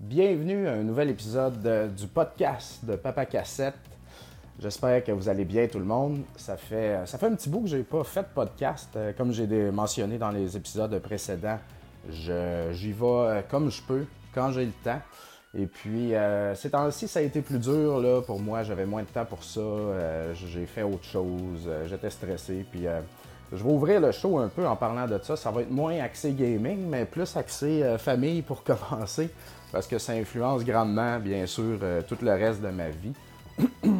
Bienvenue 0.00 0.68
à 0.68 0.72
un 0.72 0.82
nouvel 0.82 1.10
épisode 1.10 1.60
de- 1.60 1.88
du 1.88 2.06
podcast 2.06 2.84
de 2.84 2.96
Papa 2.96 3.26
Cassette. 3.26 3.74
J'espère 4.60 5.04
que 5.04 5.12
vous 5.12 5.28
allez 5.28 5.44
bien 5.44 5.66
tout 5.68 5.78
le 5.78 5.84
monde. 5.84 6.22
Ça 6.36 6.56
fait, 6.56 6.94
un 7.26 7.34
petit 7.34 7.48
bout 7.48 7.62
que 7.62 7.68
j'ai 7.68 7.82
pas 7.82 8.04
fait 8.04 8.22
de 8.22 8.28
podcast. 8.34 8.90
Euh, 8.96 9.12
Comme 9.16 9.32
j'ai 9.32 9.46
mentionné 9.70 10.18
dans 10.18 10.30
les 10.30 10.56
épisodes 10.56 10.96
précédents, 11.00 11.58
j'y 12.08 12.92
vais 12.92 13.04
euh, 13.04 13.42
comme 13.48 13.70
je 13.70 13.82
peux, 13.82 14.04
quand 14.34 14.52
j'ai 14.52 14.66
le 14.66 14.72
temps. 14.84 15.00
Et 15.56 15.66
puis, 15.66 16.14
euh, 16.14 16.54
ces 16.54 16.70
temps-ci, 16.70 17.08
ça 17.08 17.20
a 17.20 17.22
été 17.22 17.40
plus 17.40 17.58
dur 17.58 18.00
là, 18.00 18.20
pour 18.20 18.40
moi. 18.40 18.62
J'avais 18.62 18.86
moins 18.86 19.02
de 19.02 19.08
temps 19.08 19.24
pour 19.24 19.42
ça. 19.42 19.60
Euh, 19.60 20.34
j'ai 20.34 20.66
fait 20.66 20.82
autre 20.82 21.04
chose. 21.04 21.68
J'étais 21.86 22.10
stressé. 22.10 22.66
Puis, 22.70 22.84
je 23.50 23.64
vais 23.64 23.70
ouvrir 23.70 24.00
le 24.00 24.12
show 24.12 24.38
un 24.38 24.48
peu 24.48 24.66
en 24.66 24.76
parlant 24.76 25.06
de 25.06 25.18
ça. 25.22 25.36
Ça 25.36 25.50
va 25.50 25.62
être 25.62 25.70
moins 25.70 25.98
axé 26.00 26.32
gaming, 26.32 26.86
mais 26.86 27.06
plus 27.06 27.34
axé 27.36 27.96
famille 27.98 28.42
pour 28.42 28.62
commencer. 28.90 29.30
Parce 29.72 29.86
que 29.86 29.98
ça 29.98 30.12
influence 30.12 30.64
grandement, 30.64 31.18
bien 31.18 31.46
sûr, 31.46 31.78
tout 32.06 32.18
le 32.22 32.32
reste 32.32 32.60
de 32.60 32.68
ma 32.68 32.90
vie. 32.90 33.14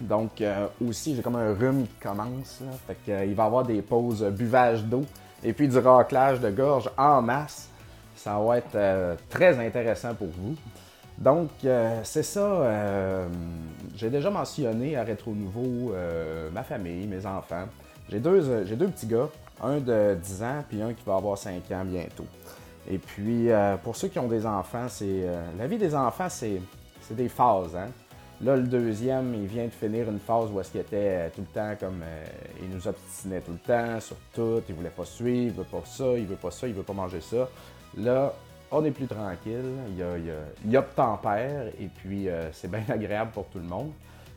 Donc, 0.00 0.42
aussi, 0.86 1.14
j'ai 1.14 1.22
comme 1.22 1.36
un 1.36 1.54
rhume 1.54 1.86
qui 1.86 1.94
commence. 2.00 2.60
là. 2.60 2.72
Fait 2.86 2.96
que, 3.06 3.10
euh, 3.10 3.24
il 3.24 3.34
va 3.34 3.44
y 3.44 3.46
avoir 3.46 3.64
des 3.64 3.82
pauses 3.82 4.24
buvage 4.24 4.84
d'eau 4.84 5.04
et 5.46 5.52
puis 5.52 5.68
du 5.68 5.78
raclage 5.78 6.40
de 6.40 6.50
gorge 6.50 6.90
en 6.98 7.22
masse. 7.22 7.68
Ça 8.16 8.36
va 8.38 8.58
être 8.58 8.74
euh, 8.74 9.14
très 9.30 9.64
intéressant 9.64 10.12
pour 10.14 10.26
vous. 10.26 10.56
Donc, 11.16 11.50
euh, 11.64 12.00
c'est 12.02 12.24
ça. 12.24 12.40
euh, 12.40 13.26
j'ai 13.94 14.10
déjà 14.10 14.28
mentionné 14.28 14.96
à 14.96 15.04
Rétro 15.04 15.30
Nouveau 15.30 15.94
ma 16.52 16.64
famille, 16.64 17.06
mes 17.06 17.24
enfants. 17.24 17.66
J'ai 18.08 18.18
deux, 18.18 18.64
j'ai 18.66 18.76
deux 18.76 18.88
petits 18.88 19.06
gars, 19.06 19.28
un 19.62 19.78
de 19.78 20.16
10 20.20 20.42
ans 20.42 20.64
puis 20.68 20.82
un 20.82 20.92
qui 20.92 21.04
va 21.06 21.14
avoir 21.14 21.38
5 21.38 21.70
ans 21.70 21.84
bientôt. 21.84 22.26
Et 22.90 22.98
puis, 22.98 23.48
pour 23.82 23.96
ceux 23.96 24.08
qui 24.08 24.18
ont 24.18 24.28
des 24.28 24.44
enfants, 24.44 24.86
c'est 24.88 25.24
la 25.58 25.66
vie 25.66 25.78
des 25.78 25.94
enfants, 25.94 26.28
c'est 26.28 26.60
c'est 27.00 27.16
des 27.16 27.28
phases. 27.28 27.76
Hein? 27.76 27.88
Là, 28.42 28.54
le 28.56 28.64
deuxième, 28.64 29.34
il 29.34 29.46
vient 29.46 29.64
de 29.64 29.70
finir 29.70 30.10
une 30.10 30.18
phase 30.18 30.50
où 30.52 30.60
est-ce 30.60 30.70
qu'il 30.70 30.82
était 30.82 30.96
euh, 30.96 31.28
tout 31.34 31.40
le 31.40 31.46
temps 31.46 31.74
comme... 31.80 32.02
euh, 32.02 32.24
il 32.62 32.68
nous 32.68 32.86
obstinait 32.86 33.40
tout 33.40 33.52
le 33.52 33.58
temps 33.58 33.98
sur 33.98 34.16
tout, 34.34 34.60
il 34.68 34.74
voulait 34.74 34.90
pas 34.90 35.06
suivre, 35.06 35.54
il 35.54 35.58
veut 35.58 35.64
pas 35.64 35.82
ça, 35.86 36.18
il 36.18 36.26
veut 36.26 36.36
pas 36.36 36.50
ça, 36.50 36.68
il 36.68 36.74
veut 36.74 36.82
pas 36.82 36.92
manger 36.92 37.22
ça. 37.22 37.48
Là, 37.96 38.34
on 38.70 38.84
est 38.84 38.90
plus 38.90 39.06
tranquille, 39.06 39.72
il 39.96 40.02
a, 40.02 40.18
il 40.18 40.30
a, 40.30 40.34
il 40.66 40.70
y 40.70 40.76
a 40.76 40.82
tempère 40.82 41.68
et 41.80 41.86
puis 41.86 42.28
euh, 42.28 42.52
c'est 42.52 42.70
bien 42.70 42.84
agréable 42.90 43.30
pour 43.32 43.46
tout 43.46 43.58
le 43.58 43.64
monde. 43.64 43.92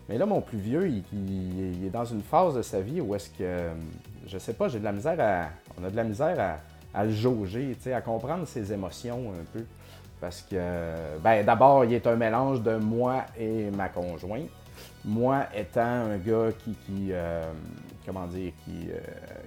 Mais 0.08 0.18
là, 0.18 0.26
mon 0.26 0.40
plus 0.40 0.60
vieux, 0.60 0.88
il, 0.88 1.86
est 1.86 1.90
dans 1.90 2.06
une 2.06 2.22
phase 2.22 2.56
de 2.56 2.62
sa 2.62 2.80
vie 2.80 3.02
où 3.02 3.14
est-ce 3.14 3.30
que, 3.30 3.70
je 4.28 4.38
sais 4.38 4.54
pas, 4.54 4.70
j'ai 4.70 4.80
de 4.80 4.86
la 4.86 4.94
misère 4.94 5.18
à... 5.20 5.50
On 5.80 5.84
a 5.84 5.90
de 5.90 5.96
la 5.96 6.04
misère 6.04 6.40
à, 6.40 7.00
à 7.00 7.04
le 7.04 7.12
jauger, 7.12 7.76
à 7.94 8.02
comprendre 8.02 8.48
ses 8.48 8.72
émotions 8.74 9.34
un 9.34 9.44
peu. 9.54 9.66
Parce 10.20 10.42
que, 10.42 10.58
ben, 11.24 11.46
d'abord, 11.46 11.86
il 11.86 11.94
est 11.94 12.06
un 12.06 12.16
mélange 12.16 12.62
de 12.62 12.76
moi 12.76 13.26
et 13.38 13.70
ma 13.72 13.90
conjointe. 13.90 14.50
Moi 15.06 15.46
étant 15.56 15.82
un 15.82 16.18
gars 16.18 16.50
qui, 16.58 16.72
qui, 16.86 17.10
euh, 17.12 17.44
comment 18.06 18.28
dire, 18.28 18.52
qui, 18.64 18.90
euh, 18.90 19.00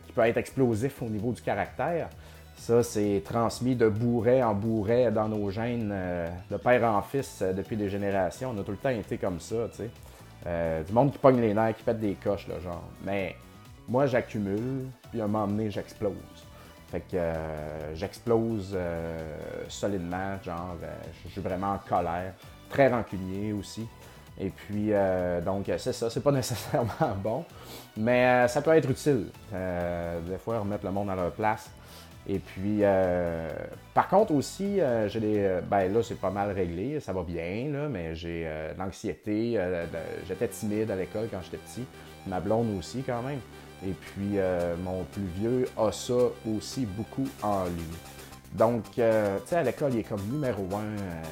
qui 0.07 0.13
peut 0.13 0.23
être 0.23 0.39
explosif 0.39 1.03
au 1.03 1.09
niveau 1.09 1.33
du 1.33 1.43
caractère. 1.43 2.09
Ça, 2.57 2.83
c'est 2.83 3.23
transmis 3.25 3.75
de 3.75 3.89
bourret 3.89 4.43
en 4.43 4.55
bourret 4.55 5.11
dans 5.11 5.29
nos 5.29 5.51
gènes, 5.51 5.91
euh, 5.93 6.29
de 6.51 6.57
père 6.57 6.85
en 6.85 7.03
fils 7.03 7.43
depuis 7.43 7.77
des 7.77 7.91
générations. 7.91 8.53
On 8.57 8.61
a 8.61 8.63
tout 8.63 8.71
le 8.71 8.77
temps 8.77 8.91
été 8.91 9.19
comme 9.19 9.41
ça, 9.41 9.69
tu 9.71 9.79
sais. 9.79 10.85
Du 10.87 10.93
monde 10.93 11.13
qui 11.13 11.19
pogne 11.19 11.41
les 11.41 11.55
nerfs, 11.55 11.77
qui 11.77 11.85
pète 11.85 12.01
des 12.01 12.15
coches, 12.15 12.49
là, 12.49 12.59
genre. 12.61 12.83
Mais 13.05 13.37
moi, 13.89 14.07
j'accumule, 14.07 14.87
puis 15.11 15.21
à 15.21 15.25
un 15.25 15.29
moment 15.29 15.47
donné, 15.47 15.71
j'explose. 15.71 16.13
Fait 16.93 17.01
que 17.01 17.17
euh, 17.17 17.95
j'explose 17.95 18.73
euh, 18.75 19.19
solidement, 19.67 20.37
genre, 20.45 20.77
euh, 20.83 20.93
je 21.25 21.31
suis 21.31 21.41
vraiment 21.41 21.73
en 21.73 21.79
colère, 21.79 22.35
très 22.69 22.89
rancunier 22.89 23.55
aussi. 23.55 23.89
Et 24.39 24.51
puis, 24.51 24.93
donc, 25.45 25.71
c'est 25.79 25.93
ça, 25.93 26.11
c'est 26.11 26.23
pas 26.23 26.33
nécessairement 26.33 27.17
bon, 27.23 27.45
mais 27.97 28.47
ça 28.49 28.61
peut 28.61 28.75
être 28.77 28.91
utile. 28.91 29.27
Des 29.51 30.39
fois, 30.39 30.59
remettre 30.59 30.85
le 30.85 30.91
monde 30.91 31.09
à 31.11 31.15
leur 31.15 31.33
place. 31.33 31.71
Et 32.27 32.39
puis, 32.39 32.83
par 33.93 34.09
contre 34.09 34.33
aussi, 34.33 34.81
j'ai 35.07 35.21
des. 35.21 35.61
Ben 35.71 35.93
là, 35.93 36.03
c'est 36.03 36.19
pas 36.19 36.31
mal 36.31 36.51
réglé, 36.53 36.99
ça 37.01 37.13
va 37.13 37.23
bien, 37.23 37.69
là, 37.71 37.89
mais 37.89 38.15
j'ai 38.15 38.51
l'anxiété. 38.79 39.61
j'étais 40.27 40.49
timide 40.49 40.91
à 40.91 40.97
l'école 40.97 41.29
quand 41.31 41.43
j'étais 41.43 41.59
petit. 41.59 41.85
Ma 42.27 42.41
blonde 42.41 42.75
aussi, 42.79 43.03
quand 43.03 43.23
même. 43.23 43.41
Et 43.85 43.93
puis, 43.93 44.39
euh, 44.39 44.77
mon 44.83 45.05
plus 45.05 45.27
vieux 45.39 45.69
a 45.77 45.91
ça 45.91 46.15
aussi 46.57 46.87
beaucoup 46.87 47.29
en 47.43 47.65
lui. 47.65 47.83
Donc, 48.53 48.85
euh, 48.99 49.39
tu 49.41 49.49
sais, 49.49 49.57
à 49.57 49.63
l'école, 49.63 49.95
il 49.95 50.01
est 50.01 50.05
comme 50.05 50.23
numéro 50.31 50.67
un. 50.77 50.99
euh, 50.99 51.23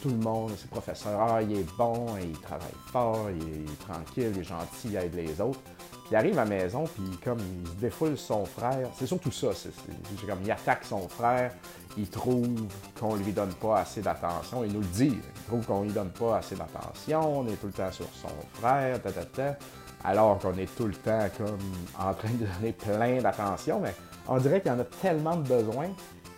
tout 0.00 0.08
le 0.08 0.16
monde, 0.16 0.52
ses 0.56 0.68
professeurs, 0.68 1.20
ah, 1.20 1.42
il 1.42 1.58
est 1.58 1.76
bon, 1.76 2.06
il 2.22 2.32
travaille 2.40 2.68
fort, 2.90 3.28
il 3.30 3.42
est, 3.42 3.56
il 3.56 3.70
est 3.70 3.80
tranquille, 3.80 4.32
il 4.34 4.40
est 4.40 4.44
gentil, 4.44 4.88
il 4.88 4.96
aide 4.96 5.14
les 5.14 5.40
autres. 5.40 5.60
Puis 5.60 6.12
il 6.12 6.16
arrive 6.16 6.38
à 6.38 6.44
la 6.44 6.50
maison, 6.50 6.84
puis 6.84 7.18
comme 7.22 7.38
il 7.38 7.68
se 7.68 7.74
défoule 7.74 8.16
son 8.16 8.44
frère, 8.44 8.88
c'est 8.98 9.06
surtout 9.06 9.30
ça, 9.30 9.48
c'est 9.54 10.26
comme 10.26 10.38
il 10.42 10.50
attaque 10.50 10.84
son 10.84 11.06
frère, 11.08 11.52
il 11.98 12.08
trouve 12.08 12.66
qu'on 12.98 13.14
lui 13.16 13.32
donne 13.32 13.52
pas 13.54 13.80
assez 13.80 14.00
d'attention, 14.00 14.64
il 14.64 14.72
nous 14.72 14.80
le 14.80 14.86
dit, 14.86 15.18
il 15.18 15.42
trouve 15.46 15.66
qu'on 15.66 15.82
lui 15.82 15.92
donne 15.92 16.10
pas 16.10 16.38
assez 16.38 16.56
d'attention, 16.56 17.40
on 17.40 17.46
est 17.46 17.56
tout 17.56 17.66
le 17.66 17.72
temps 17.72 17.92
sur 17.92 18.08
son 18.14 18.28
frère, 18.54 19.02
ta, 19.02 19.12
ta, 19.12 19.24
ta, 19.24 19.58
alors 20.04 20.38
qu'on 20.38 20.56
est 20.56 20.74
tout 20.76 20.86
le 20.86 20.94
temps 20.94 21.26
comme 21.36 21.58
en 21.98 22.14
train 22.14 22.30
de 22.30 22.46
donner 22.46 22.72
plein 22.72 23.20
d'attention, 23.20 23.80
mais 23.80 23.94
on 24.28 24.38
dirait 24.38 24.60
qu'il 24.60 24.70
y 24.70 24.74
en 24.74 24.78
a 24.80 24.84
tellement 24.84 25.36
de 25.36 25.46
besoins 25.48 25.90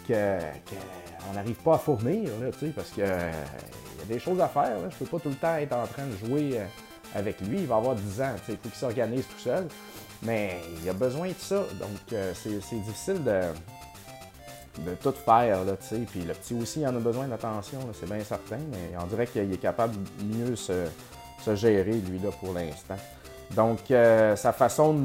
que, 0.06 0.38
que 0.38 0.76
on 1.30 1.34
n'arrive 1.34 1.56
pas 1.56 1.74
à 1.74 1.78
fournir, 1.78 2.30
là, 2.40 2.48
parce 2.74 2.90
que 2.90 3.00
euh, 3.00 3.30
il 3.94 4.00
y 4.00 4.12
a 4.12 4.14
des 4.14 4.18
choses 4.18 4.40
à 4.40 4.48
faire. 4.48 4.78
Là. 4.78 4.88
Je 4.90 4.96
peux 4.96 5.06
pas 5.06 5.18
tout 5.18 5.28
le 5.28 5.36
temps 5.36 5.56
être 5.56 5.72
en 5.72 5.86
train 5.86 6.06
de 6.06 6.16
jouer 6.16 6.58
euh, 6.58 6.64
avec 7.14 7.40
lui. 7.40 7.60
Il 7.60 7.66
va 7.66 7.76
avoir 7.76 7.94
10 7.94 8.20
ans, 8.22 8.32
il 8.48 8.56
faut 8.56 8.62
qu'il 8.62 8.72
s'organise 8.72 9.26
tout 9.26 9.38
seul. 9.38 9.66
Mais 10.22 10.60
il 10.82 10.88
a 10.88 10.92
besoin 10.92 11.28
de 11.28 11.34
ça. 11.38 11.58
Donc, 11.80 12.12
euh, 12.12 12.32
c'est 12.34 12.80
difficile 12.80 13.22
de, 13.24 13.42
de 14.82 14.94
tout 15.02 15.12
faire, 15.24 15.64
là. 15.64 15.72
Puis 16.10 16.22
le 16.22 16.34
petit 16.34 16.54
aussi, 16.54 16.80
il 16.80 16.86
en 16.86 16.96
a 16.96 17.00
besoin 17.00 17.26
d'attention, 17.26 17.80
c'est 17.98 18.08
bien 18.08 18.22
certain. 18.24 18.58
Mais 18.70 18.96
on 19.00 19.06
dirait 19.06 19.26
qu'il 19.26 19.52
est 19.52 19.58
capable 19.58 19.94
de 19.94 20.24
mieux 20.24 20.56
se, 20.56 20.86
se 21.44 21.54
gérer, 21.54 21.92
lui, 21.92 22.18
là, 22.18 22.30
pour 22.40 22.52
l'instant. 22.52 22.96
Donc, 23.50 23.90
euh, 23.90 24.34
sa 24.36 24.52
façon 24.52 24.96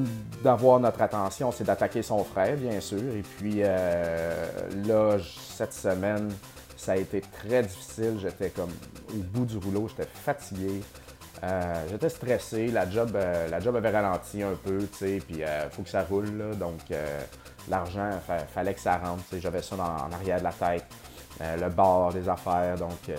d'avoir 0.43 0.79
notre 0.79 1.01
attention, 1.01 1.51
c'est 1.51 1.65
d'attaquer 1.65 2.01
son 2.01 2.23
frère, 2.23 2.55
bien 2.55 2.79
sûr. 2.79 2.99
Et 2.99 3.21
puis, 3.21 3.55
euh, 3.57 4.45
là, 4.85 5.17
cette 5.53 5.73
semaine, 5.73 6.31
ça 6.77 6.93
a 6.93 6.95
été 6.95 7.21
très 7.21 7.63
difficile. 7.63 8.17
J'étais 8.21 8.49
comme 8.49 8.71
au 9.09 9.17
bout 9.17 9.45
du 9.45 9.57
rouleau, 9.57 9.89
j'étais 9.89 10.09
fatigué. 10.13 10.81
Euh, 11.43 11.73
j'étais 11.89 12.09
stressé, 12.09 12.67
la 12.67 12.89
job, 12.89 13.15
la 13.49 13.59
job 13.59 13.75
avait 13.75 13.91
ralenti 13.91 14.41
un 14.41 14.55
peu, 14.63 14.79
tu 14.79 14.97
sais, 14.97 15.21
puis 15.27 15.39
il 15.41 15.69
faut 15.71 15.83
que 15.83 15.89
ça 15.89 16.01
roule, 16.03 16.35
là. 16.35 16.55
donc 16.55 16.79
l'argent, 17.69 18.09
fa- 18.25 18.39
fallait 18.39 18.73
que 18.73 18.79
ça 18.79 18.97
rentre, 18.97 19.21
j'avais 19.37 19.61
ça 19.61 19.75
en 19.75 20.11
arrière 20.11 20.39
de 20.39 20.45
la 20.45 20.51
tête, 20.51 20.85
le 21.39 21.69
bar 21.69 22.11
des 22.11 22.27
affaires, 22.27 22.75
donc 22.77 23.11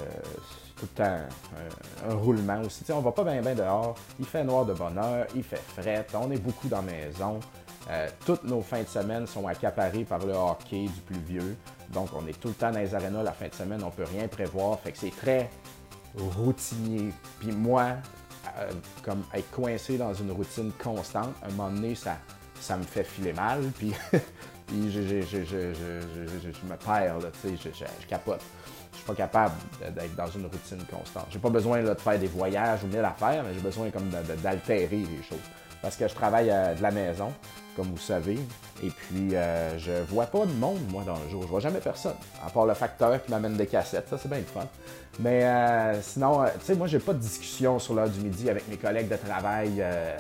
tout 0.79 0.87
le 0.93 1.05
temps 1.05 1.05
euh, 1.05 2.11
un 2.11 2.15
roulement 2.15 2.61
aussi, 2.61 2.81
tu 2.81 2.87
sais, 2.87 2.93
on 2.93 3.01
va 3.01 3.13
pas 3.13 3.25
bien 3.25 3.41
bien 3.41 3.55
dehors, 3.55 3.95
il 4.19 4.27
fait 4.27 4.45
noir 4.45 4.65
de 4.65 4.75
bonne 4.75 4.99
heure, 4.99 5.27
il 5.35 5.43
fait 5.43 5.63
fret, 5.77 6.07
on 6.15 6.31
est 6.31 6.39
beaucoup 6.39 6.69
dans 6.69 6.83
la 6.83 6.93
maison, 6.93 7.41
Euh, 7.91 8.09
toutes 8.27 8.45
nos 8.45 8.61
fins 8.61 8.83
de 8.83 8.89
semaine 8.89 9.27
sont 9.27 9.47
accaparées 9.47 10.05
par 10.05 10.19
le 10.19 10.35
hockey 10.35 10.89
du 10.89 11.01
plus 11.07 11.21
vieux, 11.21 11.57
donc 11.91 12.11
on 12.15 12.27
est 12.27 12.39
tout 12.39 12.49
le 12.49 12.55
temps 12.55 12.71
dans 12.71 12.81
les 12.81 12.95
arénas 12.95 13.23
la 13.23 13.33
fin 13.33 13.49
de 13.49 13.55
semaine, 13.55 13.83
on 13.83 13.91
peut 13.91 14.05
rien 14.05 14.29
prévoir, 14.29 14.79
fait 14.81 14.93
que 14.93 14.99
c'est 14.99 15.17
très 15.17 15.49
routinier. 16.15 17.11
Puis 17.41 17.53
moi, 17.53 17.97
euh, 18.59 18.71
comme 19.03 19.23
être 19.33 19.51
coincé 19.51 19.97
dans 19.97 20.13
une 20.13 20.33
routine 20.33 20.71
constante, 20.73 21.35
à 21.43 21.47
un 21.47 21.51
moment 21.51 21.71
donné, 21.71 21.95
ça, 21.95 22.77
me 22.77 22.83
fait 22.83 23.05
filer 23.05 23.33
mal, 23.33 23.63
puis, 23.79 23.95
je, 24.71 24.99
me 26.69 26.77
perds, 26.77 27.21
là, 27.21 27.31
je, 27.43 27.71
je 27.71 28.07
capote. 28.07 28.43
Je 28.93 28.99
suis 28.99 29.07
pas 29.07 29.15
capable 29.15 29.55
d'être 29.95 30.15
dans 30.17 30.27
une 30.29 30.47
routine 30.47 30.83
constante. 30.91 31.27
J'ai 31.31 31.39
pas 31.39 31.51
besoin 31.51 31.81
là, 31.83 31.95
de 31.95 32.01
faire 32.01 32.19
des 32.19 32.27
voyages 32.27 32.85
ou 32.85 32.87
mille 32.87 33.05
affaires, 33.05 33.45
mais 33.47 33.55
j'ai 33.55 33.61
besoin 33.61 33.91
comme 33.91 34.11
d'altérer 34.43 34.97
les 34.97 35.23
choses. 35.23 35.39
Parce 35.81 35.95
que 35.97 36.09
je 36.09 36.15
travaille 36.15 36.51
euh, 36.51 36.75
de 36.75 36.83
la 36.83 36.91
maison, 36.91 37.33
comme 37.77 37.87
vous 37.87 37.99
savez, 37.99 38.39
et 38.83 38.91
puis 38.91 39.37
euh, 39.37 39.79
je 39.79 39.93
vois 40.09 40.27
pas 40.27 40.45
de 40.45 40.53
monde, 40.53 40.81
moi, 40.91 41.05
dans 41.07 41.15
le 41.15 41.29
jour. 41.31 41.43
Je 41.43 41.49
vois 41.49 41.61
jamais 41.61 41.79
personne, 41.79 42.17
à 42.45 42.51
part 42.51 42.67
le 42.67 42.75
facteur 42.75 43.25
qui 43.25 43.31
m'amène 43.31 43.57
des 43.57 43.67
cassettes. 43.67 44.09
Ça, 44.09 44.19
c'est 44.19 44.29
bien 44.29 44.39
le 44.39 44.45
fun. 44.45 44.67
Mais 45.21 45.45
euh, 45.45 46.01
sinon, 46.03 46.43
euh, 46.43 46.47
tu 46.59 46.67
sais, 46.67 46.75
moi, 46.75 46.87
j'ai 46.87 46.99
pas 46.99 47.13
de 47.13 47.19
discussion 47.19 47.79
sur 47.79 47.95
l'heure 47.95 48.09
du 48.09 48.21
midi 48.21 48.49
avec 48.49 48.69
mes 48.69 48.77
collègues 48.77 49.09
de 49.09 49.17
travail. 49.17 49.75
euh, 49.79 50.17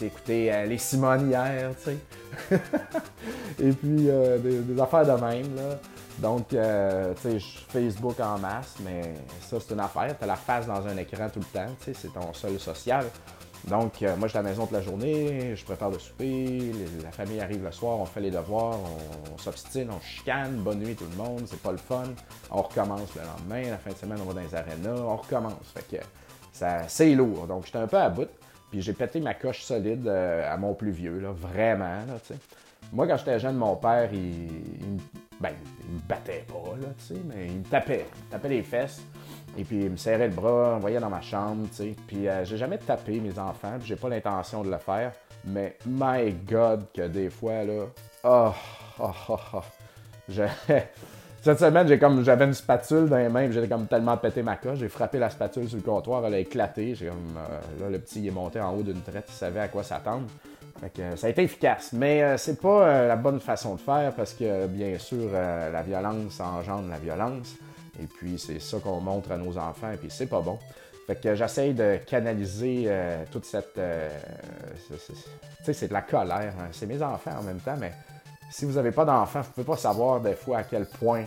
écoutez, 0.00 0.66
les 0.66 0.78
Simone 0.78 1.30
hier, 1.30 1.70
tu 1.82 1.90
sais. 1.90 2.58
Et 3.60 3.70
puis, 3.70 4.08
des, 4.42 4.58
des 4.60 4.80
affaires 4.80 5.06
de 5.06 5.24
même, 5.24 5.56
là. 5.56 5.78
Donc, 6.18 6.54
euh, 6.54 7.12
tu 7.20 7.38
sais, 7.38 7.46
Facebook 7.68 8.18
en 8.20 8.38
masse, 8.38 8.76
mais 8.82 9.14
ça, 9.42 9.58
c'est 9.60 9.74
une 9.74 9.80
affaire. 9.80 10.16
Tu 10.16 10.24
as 10.24 10.26
la 10.26 10.36
face 10.36 10.66
dans 10.66 10.86
un 10.86 10.96
écran 10.96 11.28
tout 11.28 11.40
le 11.40 11.44
temps, 11.44 11.70
tu 11.78 11.92
sais, 11.92 11.94
c'est 11.94 12.12
ton 12.12 12.32
seul 12.32 12.58
social. 12.58 13.04
Donc, 13.68 14.00
euh, 14.02 14.16
moi, 14.16 14.28
je 14.28 14.28
suis 14.28 14.38
à 14.38 14.42
la 14.42 14.48
maison 14.48 14.64
toute 14.64 14.72
la 14.72 14.80
journée, 14.80 15.56
je 15.56 15.64
prépare 15.64 15.90
le 15.90 15.98
souper, 15.98 16.72
la 17.02 17.10
famille 17.10 17.40
arrive 17.40 17.64
le 17.64 17.72
soir, 17.72 17.98
on 17.98 18.06
fait 18.06 18.20
les 18.20 18.30
devoirs, 18.30 18.78
on, 19.32 19.38
s'obstine, 19.38 19.90
on 19.90 20.00
chicane, 20.00 20.56
bonne 20.58 20.78
nuit 20.78 20.94
tout 20.94 21.06
le 21.10 21.16
monde, 21.16 21.42
c'est 21.46 21.60
pas 21.60 21.72
le 21.72 21.78
fun. 21.78 22.04
On 22.50 22.62
recommence 22.62 23.14
le 23.16 23.22
lendemain, 23.22 23.70
la 23.70 23.78
fin 23.78 23.90
de 23.90 23.96
semaine, 23.96 24.18
on 24.22 24.26
va 24.26 24.34
dans 24.34 24.48
les 24.48 24.54
arénas, 24.54 25.00
on 25.02 25.16
recommence. 25.16 25.54
Fait 25.74 25.96
que 25.96 26.02
ça, 26.52 26.86
c'est 26.86 27.14
lourd. 27.14 27.46
Donc, 27.46 27.66
j'étais 27.66 27.78
un 27.78 27.88
peu 27.88 27.98
à 27.98 28.08
bout, 28.08 28.28
puis 28.70 28.82
j'ai 28.82 28.92
pété 28.92 29.20
ma 29.20 29.34
coche 29.34 29.62
solide 29.62 30.06
euh, 30.06 30.52
à 30.52 30.56
mon 30.56 30.74
plus 30.74 30.92
vieux, 30.92 31.18
là, 31.18 31.32
vraiment, 31.32 31.84
là, 31.84 32.20
tu 32.24 32.34
sais. 32.34 32.40
Moi, 32.92 33.08
quand 33.08 33.16
j'étais 33.16 33.40
jeune, 33.40 33.56
mon 33.56 33.74
père, 33.74 34.10
il, 34.12 34.48
ben, 35.40 35.50
il 35.88 35.94
me 35.94 36.00
battait 36.08 36.44
pas, 36.48 36.76
là, 36.76 36.88
tu 36.98 37.14
sais, 37.14 37.20
mais 37.26 37.46
il 37.46 37.58
me 37.58 37.64
tapait. 37.64 38.06
Il 38.16 38.24
me 38.24 38.30
tapait 38.30 38.48
les 38.48 38.62
fesses. 38.62 39.02
Et 39.58 39.64
puis, 39.64 39.84
il 39.84 39.90
me 39.90 39.96
serrait 39.96 40.28
le 40.28 40.34
bras, 40.34 40.76
envoyait 40.76 41.00
dans 41.00 41.10
ma 41.10 41.20
chambre, 41.20 41.66
tu 41.70 41.76
sais. 41.76 41.96
Puis, 42.06 42.28
euh, 42.28 42.44
j'ai 42.44 42.56
jamais 42.56 42.78
tapé 42.78 43.20
mes 43.20 43.38
enfants, 43.38 43.76
puis 43.78 43.88
j'ai 43.88 43.96
pas 43.96 44.08
l'intention 44.08 44.62
de 44.62 44.70
le 44.70 44.78
faire. 44.78 45.12
Mais, 45.44 45.76
my 45.86 46.32
God, 46.32 46.86
que 46.92 47.06
des 47.08 47.30
fois, 47.30 47.64
là, 47.64 47.84
oh, 48.24 48.52
oh, 49.00 49.10
oh, 49.28 49.36
oh. 49.54 49.62
Cette 51.42 51.60
semaine, 51.60 51.86
j'ai 51.86 51.98
comme, 51.98 52.24
j'avais 52.24 52.44
une 52.44 52.54
spatule 52.54 53.08
dans 53.08 53.18
les 53.18 53.28
mains, 53.28 53.48
j'étais 53.50 53.68
comme 53.68 53.86
tellement 53.86 54.16
pété 54.16 54.42
ma 54.42 54.56
coche. 54.56 54.78
J'ai 54.78 54.88
frappé 54.88 55.20
la 55.20 55.30
spatule 55.30 55.68
sur 55.68 55.76
le 55.76 55.82
comptoir, 55.84 56.26
elle 56.26 56.34
a 56.34 56.38
éclaté. 56.40 56.96
J'ai 56.96 57.06
comme, 57.06 57.36
euh, 57.36 57.84
là, 57.84 57.90
le 57.90 57.98
petit 58.00 58.26
est 58.26 58.32
monté 58.32 58.58
en 58.58 58.74
haut 58.74 58.82
d'une 58.82 59.00
traite, 59.00 59.26
il 59.28 59.34
savait 59.34 59.60
à 59.60 59.68
quoi 59.68 59.84
s'attendre. 59.84 60.26
Euh, 60.98 61.16
ça 61.16 61.26
a 61.26 61.30
été 61.30 61.42
efficace, 61.42 61.92
mais 61.92 62.22
euh, 62.22 62.36
c'est 62.36 62.60
pas 62.60 62.86
euh, 62.86 63.08
la 63.08 63.16
bonne 63.16 63.40
façon 63.40 63.74
de 63.74 63.80
faire 63.80 64.14
parce 64.14 64.34
que 64.34 64.66
bien 64.66 64.98
sûr 64.98 65.32
la 65.32 65.82
violence 65.82 66.40
engendre 66.40 66.88
la 66.88 66.98
violence 66.98 67.54
et 68.00 68.06
puis 68.06 68.38
c'est 68.38 68.60
ça 68.60 68.78
qu'on 68.78 69.00
montre 69.00 69.32
à 69.32 69.36
nos 69.36 69.56
enfants 69.56 69.90
et 69.92 69.96
puis 69.96 70.08
c'est 70.10 70.26
pas 70.26 70.40
bon. 70.40 70.58
Fait 71.06 71.20
que 71.20 71.34
j'essaye 71.34 71.72
de 71.72 71.98
canaliser 72.04 72.90
toute 73.30 73.44
cette 73.44 73.74
tu 73.74 75.64
sais 75.64 75.72
c'est 75.72 75.88
de 75.88 75.92
la 75.92 76.02
colère, 76.02 76.52
hein. 76.58 76.68
c'est 76.72 76.86
mes 76.86 77.00
enfants 77.00 77.38
en 77.38 77.42
même 77.42 77.60
temps 77.60 77.76
mais 77.78 77.92
si 78.50 78.64
vous 78.64 78.72
n'avez 78.72 78.90
pas 78.92 79.04
d'enfants, 79.04 79.42
vous 79.42 79.50
pouvez 79.52 79.66
pas 79.66 79.76
savoir 79.76 80.20
des 80.20 80.34
fois 80.34 80.58
à 80.58 80.64
quel 80.64 80.86
point 80.86 81.24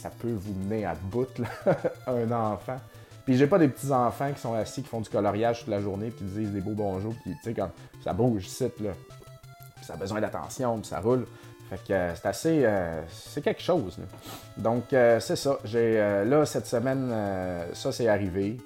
ça 0.00 0.10
peut 0.10 0.32
vous 0.32 0.54
mener 0.54 0.84
à 0.84 0.94
bout 0.94 1.28
un 2.06 2.30
enfant. 2.30 2.78
Puis 3.26 3.36
j'ai 3.36 3.48
pas 3.48 3.58
des 3.58 3.68
petits 3.68 3.90
enfants 3.90 4.32
qui 4.32 4.40
sont 4.40 4.54
assis, 4.54 4.82
qui 4.82 4.88
font 4.88 5.00
du 5.00 5.10
coloriage 5.10 5.58
toute 5.58 5.68
la 5.68 5.80
journée, 5.80 6.10
puis 6.10 6.24
qui 6.24 6.32
disent 6.32 6.52
des 6.52 6.60
beaux 6.60 6.74
bonjours, 6.74 7.12
puis 7.22 7.34
tu 7.34 7.42
sais, 7.42 7.54
quand 7.54 7.70
ça 8.02 8.12
bouge, 8.12 8.46
site, 8.46 8.78
là. 8.80 8.92
ça 9.82 9.94
a 9.94 9.96
besoin 9.96 10.20
d'attention, 10.20 10.78
puis 10.78 10.86
ça 10.86 11.00
roule. 11.00 11.26
Fait 11.68 11.80
que 11.84 11.92
euh, 11.92 12.14
c'est 12.14 12.26
assez. 12.26 12.64
Euh, 12.64 13.02
c'est 13.08 13.42
quelque 13.42 13.60
chose. 13.60 13.98
Là. 13.98 14.04
Donc, 14.56 14.92
euh, 14.92 15.18
c'est 15.18 15.34
ça. 15.34 15.58
J'ai, 15.64 15.96
là, 16.24 16.46
cette 16.46 16.66
semaine, 16.66 17.12
ça, 17.72 17.90
c'est 17.90 18.06
arrivé. 18.06 18.58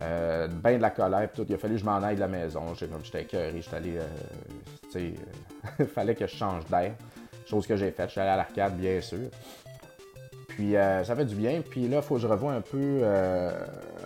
ben 0.00 0.76
de 0.76 0.82
la 0.82 0.90
colère, 0.90 1.28
puis 1.28 1.42
tout. 1.42 1.46
Il 1.48 1.54
a 1.54 1.58
fallu 1.58 1.74
que 1.74 1.80
je 1.80 1.84
m'en 1.84 2.02
aille 2.02 2.16
de 2.16 2.20
la 2.20 2.28
maison. 2.28 2.74
J'ai, 2.74 2.88
j'étais 3.04 3.22
écœuré. 3.22 3.62
J'étais 3.62 3.76
allé. 3.76 3.98
tu 4.92 5.14
sais, 5.78 5.86
fallait 5.94 6.16
que 6.16 6.26
je 6.26 6.34
change 6.34 6.64
d'air. 6.66 6.94
Chose 7.46 7.66
que 7.66 7.76
j'ai 7.76 7.92
faite. 7.92 8.08
J'étais 8.08 8.22
allé 8.22 8.30
à 8.30 8.36
l'arcade, 8.36 8.76
bien 8.76 9.00
sûr. 9.00 9.30
Puis 10.58 10.74
euh, 10.74 11.04
ça 11.04 11.14
fait 11.14 11.24
du 11.24 11.36
bien. 11.36 11.60
Puis 11.60 11.86
là, 11.86 11.98
il 11.98 12.02
faut 12.02 12.16
que 12.16 12.20
je 12.20 12.26
revoie 12.26 12.52
un 12.52 12.60
peu 12.60 12.76
euh, 12.76 13.52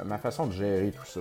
ma 0.04 0.18
façon 0.18 0.44
de 0.44 0.52
gérer 0.52 0.92
tout 0.92 1.06
ça. 1.06 1.20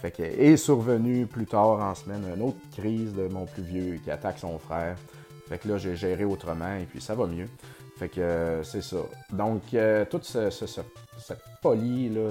fait 0.00 0.10
que, 0.12 0.22
est 0.22 0.56
survenu 0.56 1.26
plus 1.26 1.44
tard 1.44 1.78
en 1.82 1.94
semaine 1.94 2.22
une 2.34 2.40
autre 2.40 2.56
crise 2.74 3.12
de 3.12 3.28
mon 3.28 3.44
plus 3.44 3.62
vieux 3.62 4.00
qui 4.02 4.10
attaque 4.10 4.38
son 4.38 4.58
frère. 4.58 4.96
Fait 5.46 5.58
que 5.58 5.68
là, 5.68 5.76
j'ai 5.76 5.94
géré 5.94 6.24
autrement 6.24 6.74
et 6.76 6.86
puis 6.86 7.02
ça 7.02 7.14
va 7.14 7.26
mieux. 7.26 7.50
Fait 7.98 8.08
que 8.08 8.22
euh, 8.22 8.62
c'est 8.62 8.80
ça. 8.80 8.96
Donc, 9.30 9.60
toute 10.08 10.24
cette 10.24 10.86
folie 11.60 12.08
là, 12.08 12.30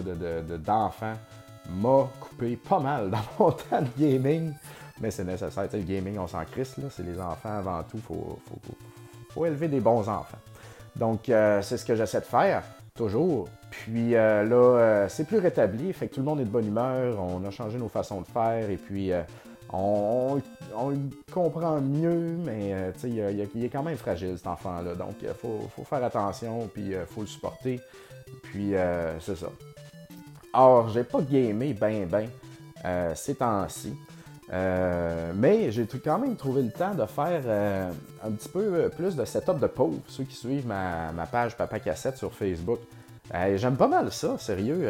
d'enfant 0.58 1.14
de, 1.14 1.80
m'a 1.80 2.10
coupé 2.20 2.56
pas 2.56 2.80
mal 2.80 3.12
dans 3.12 3.22
mon 3.38 3.52
temps 3.70 3.84
de 3.84 4.04
gaming. 4.04 4.52
Mais 5.00 5.12
c'est 5.12 5.26
nécessaire. 5.26 5.70
le 5.72 5.80
gaming, 5.82 6.18
on 6.18 6.26
s'en 6.26 6.44
crisse. 6.44 6.76
C'est 6.90 7.04
les 7.04 7.22
enfants 7.22 7.60
avant 7.60 7.84
tout. 7.84 7.98
Il 7.98 8.02
faut, 8.02 8.40
faut 9.30 9.46
élever 9.46 9.68
des 9.68 9.80
bons 9.80 10.10
enfants. 10.10 10.40
Donc, 10.96 11.30
euh, 11.30 11.62
c'est 11.62 11.78
ce 11.78 11.86
que 11.86 11.96
j'essaie 11.96 12.20
de 12.20 12.26
faire, 12.26 12.64
toujours. 12.96 13.48
Puis 13.72 14.16
euh, 14.16 14.44
là, 14.44 14.56
euh, 14.56 15.10
c'est 15.10 15.26
plus 15.26 15.40
rétabli, 15.40 15.92
fait 15.94 16.08
que 16.08 16.16
tout 16.16 16.20
le 16.20 16.26
monde 16.26 16.40
est 16.40 16.46
de 16.46 16.50
bonne 16.50 16.68
humeur, 16.68 17.20
on 17.20 17.44
a 17.44 17.50
changé 17.50 17.78
nos 17.80 17.90
façons 17.90 18.22
de 18.22 18.28
faire, 18.28 18.70
et 18.70 18.78
puis 18.78 19.12
on, 19.72 20.36
le 20.36 21.34
comprend 21.34 21.82
mieux, 21.82 22.38
mais 22.46 22.94
il, 23.04 23.20
est 23.20 23.70
quand 23.70 23.84
même 23.84 23.98
fragile, 23.98 24.38
cet 24.38 24.48
enfant-là. 24.48 24.94
Donc, 24.94 25.16
il 25.22 25.30
faut, 25.30 25.68
faire 25.84 26.04
attention, 26.04 26.70
puis 26.72 26.92
il 26.92 27.06
faut 27.08 27.22
le 27.22 27.28
supporter. 27.28 27.80
Puis, 28.44 28.74
c'est 29.20 29.36
ça. 29.36 29.48
Or, 30.54 30.90
j'ai 30.90 31.04
pas 31.04 31.22
gamé 31.22 31.74
ben 31.74 32.06
ben 32.06 32.30
ces 33.16 33.34
temps-ci. 33.34 33.96
Euh, 34.54 35.32
mais 35.36 35.72
j'ai 35.72 35.88
quand 36.04 36.20
même 36.20 36.36
trouvé 36.36 36.62
le 36.62 36.70
temps 36.70 36.94
de 36.94 37.06
faire 37.08 37.42
euh, 37.46 37.92
un 38.24 38.32
petit 38.32 38.50
peu 38.50 38.90
plus 38.96 39.16
de 39.16 39.26
setup 39.26 39.60
de 39.60 39.66
pauvres, 39.66 40.00
ceux 40.08 40.26
qui 40.26 40.36
suivent 40.36 40.68
ma, 40.68 41.26
page 41.32 41.58
Papa 41.58 41.80
Cassette 41.80 42.18
sur 42.18 42.32
Facebook. 42.34 42.80
Euh, 43.34 43.58
j'aime 43.58 43.78
pas 43.78 43.88
mal 43.88 44.12
ça, 44.12 44.38
sérieux. 44.38 44.88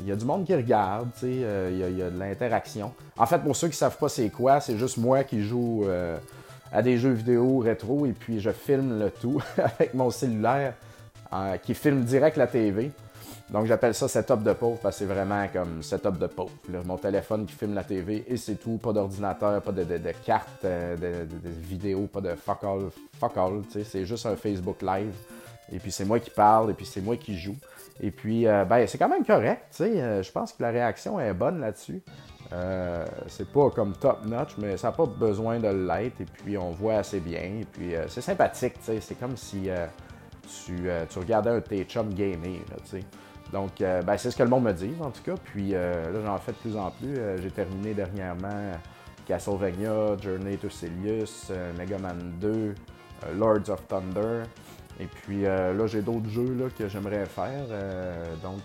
Il 0.00 0.06
y 0.06 0.12
a 0.12 0.16
du 0.16 0.24
monde 0.24 0.46
qui 0.46 0.54
regarde, 0.54 1.10
il 1.22 1.40
y, 1.40 2.02
a 2.02 2.10
de 2.10 2.18
l'interaction. 2.18 2.92
En 3.18 3.26
fait, 3.26 3.38
pour 3.38 3.54
ceux 3.54 3.68
qui 3.68 3.76
savent 3.76 3.98
pas 3.98 4.08
c'est 4.08 4.30
quoi, 4.30 4.60
c'est 4.60 4.78
juste 4.78 4.96
moi 4.96 5.24
qui 5.24 5.42
joue 5.42 5.84
à 6.72 6.80
des 6.80 6.96
jeux 6.96 7.12
vidéo 7.12 7.58
rétro 7.58 8.06
et 8.06 8.12
puis 8.12 8.40
je 8.40 8.50
filme 8.50 8.98
le 8.98 9.10
tout 9.10 9.42
avec 9.58 9.92
mon 9.92 10.10
cellulaire 10.10 10.74
qui 11.62 11.74
filme 11.74 12.02
direct 12.02 12.38
la 12.38 12.46
TV. 12.46 12.92
Donc 13.52 13.66
j'appelle 13.66 13.92
ça 13.92 14.08
setup 14.08 14.42
de 14.42 14.54
pauvre 14.54 14.78
parce 14.82 14.96
que 14.96 15.04
c'est 15.04 15.12
vraiment 15.12 15.46
comme 15.52 15.82
setup 15.82 16.16
de 16.18 16.26
pauvre. 16.26 16.52
mon 16.86 16.96
téléphone 16.96 17.44
qui 17.44 17.52
filme 17.52 17.74
la 17.74 17.84
TV 17.84 18.24
et 18.26 18.38
c'est 18.38 18.54
tout, 18.54 18.78
pas 18.78 18.94
d'ordinateur, 18.94 19.60
pas 19.60 19.72
de, 19.72 19.84
de, 19.84 19.98
de 19.98 20.12
carte, 20.24 20.64
euh, 20.64 20.96
de, 20.96 21.26
de, 21.26 22.06
pas 22.06 22.22
de 22.22 22.34
fuck 22.34 22.64
all, 22.64 22.88
fuck 23.20 23.36
all 23.36 23.62
c'est 23.70 24.06
juste 24.06 24.24
un 24.24 24.36
Facebook 24.36 24.80
live. 24.80 25.12
Et 25.70 25.78
puis 25.78 25.92
c'est 25.92 26.06
moi 26.06 26.18
qui 26.18 26.30
parle 26.30 26.70
et 26.70 26.74
puis 26.74 26.86
c'est 26.86 27.02
moi 27.02 27.18
qui 27.18 27.36
joue. 27.36 27.56
Et 28.00 28.10
puis 28.10 28.46
euh, 28.46 28.64
ben 28.64 28.86
c'est 28.86 28.96
quand 28.96 29.10
même 29.10 29.24
correct, 29.24 29.76
euh, 29.82 30.22
je 30.22 30.32
pense 30.32 30.54
que 30.54 30.62
la 30.62 30.70
réaction 30.70 31.20
est 31.20 31.34
bonne 31.34 31.60
là-dessus. 31.60 32.02
c'est 33.26 33.52
pas 33.52 33.68
comme 33.68 33.92
top 33.92 34.24
notch, 34.24 34.56
mais 34.56 34.78
ça 34.78 34.88
n'a 34.88 34.92
pas 34.92 35.04
besoin 35.06 35.58
de 35.58 35.68
l'être. 35.68 36.22
Et 36.22 36.26
puis 36.42 36.56
on 36.56 36.70
voit 36.70 36.94
assez 36.94 37.20
bien. 37.20 37.42
Et 37.60 37.66
puis 37.70 37.92
c'est 38.08 38.22
sympathique, 38.22 38.78
tu 38.78 38.84
sais. 38.84 39.00
C'est 39.02 39.16
comme 39.16 39.36
si 39.36 39.68
tu, 40.64 40.88
regardais 41.18 41.50
un 41.50 41.60
t 41.60 41.84
chum 41.84 42.14
gamer, 42.14 42.60
tu 42.84 42.98
sais. 42.98 43.04
Donc, 43.52 43.80
euh, 43.80 44.00
ben, 44.02 44.16
c'est 44.16 44.30
ce 44.30 44.36
que 44.36 44.42
le 44.42 44.48
monde 44.48 44.64
me 44.64 44.72
dit, 44.72 44.92
en 45.00 45.10
tout 45.10 45.22
cas. 45.22 45.34
Puis 45.44 45.74
euh, 45.74 46.10
là, 46.10 46.20
j'en 46.24 46.38
fais 46.38 46.52
de 46.52 46.56
plus 46.56 46.76
en 46.76 46.90
plus. 46.90 47.14
Euh, 47.18 47.36
j'ai 47.42 47.50
terminé 47.50 47.92
dernièrement 47.92 48.72
Castlevania, 49.26 50.16
Journey 50.20 50.56
to 50.56 50.70
Silius, 50.70 51.52
Mega 51.78 51.98
Man 51.98 52.34
2, 52.40 52.74
Lords 53.36 53.68
of 53.68 53.86
Thunder. 53.86 54.44
Et 55.00 55.06
puis 55.06 55.42
là, 55.42 55.86
j'ai 55.86 56.02
d'autres 56.02 56.28
jeux 56.28 56.70
que 56.78 56.88
j'aimerais 56.88 57.26
faire. 57.26 57.64
donc, 58.42 58.62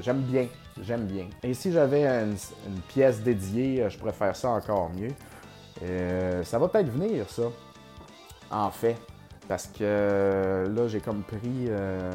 j'aime 0.00 0.20
bien. 0.22 0.46
J'aime 0.82 1.06
bien. 1.06 1.26
Et 1.42 1.54
si 1.54 1.72
j'avais 1.72 2.06
une, 2.06 2.36
une, 2.66 2.80
pièce 2.88 3.20
dédiée, 3.20 3.86
je 3.88 3.98
pourrais 3.98 4.12
faire 4.12 4.34
ça 4.34 4.50
encore 4.50 4.90
mieux. 4.90 5.12
ça 6.44 6.58
va 6.58 6.68
peut-être 6.68 6.90
venir, 6.90 7.28
ça. 7.28 7.44
En 8.50 8.70
fait. 8.70 8.96
Parce 9.48 9.68
que 9.68 10.64
là, 10.68 10.88
j'ai 10.88 11.00
comme 11.00 11.22
pris. 11.22 11.66
Euh, 11.68 12.12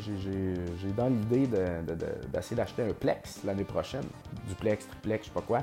j'ai 0.00 0.92
dans 0.96 1.06
l'idée 1.06 1.48
d'essayer 2.32 2.56
d'acheter 2.56 2.82
un 2.82 2.92
Plex 2.92 3.44
l'année 3.44 3.64
prochaine. 3.64 4.04
Duplex, 4.48 4.88
triplex, 4.88 5.26
je 5.26 5.28
sais 5.28 5.34
pas 5.34 5.42
quoi. 5.42 5.62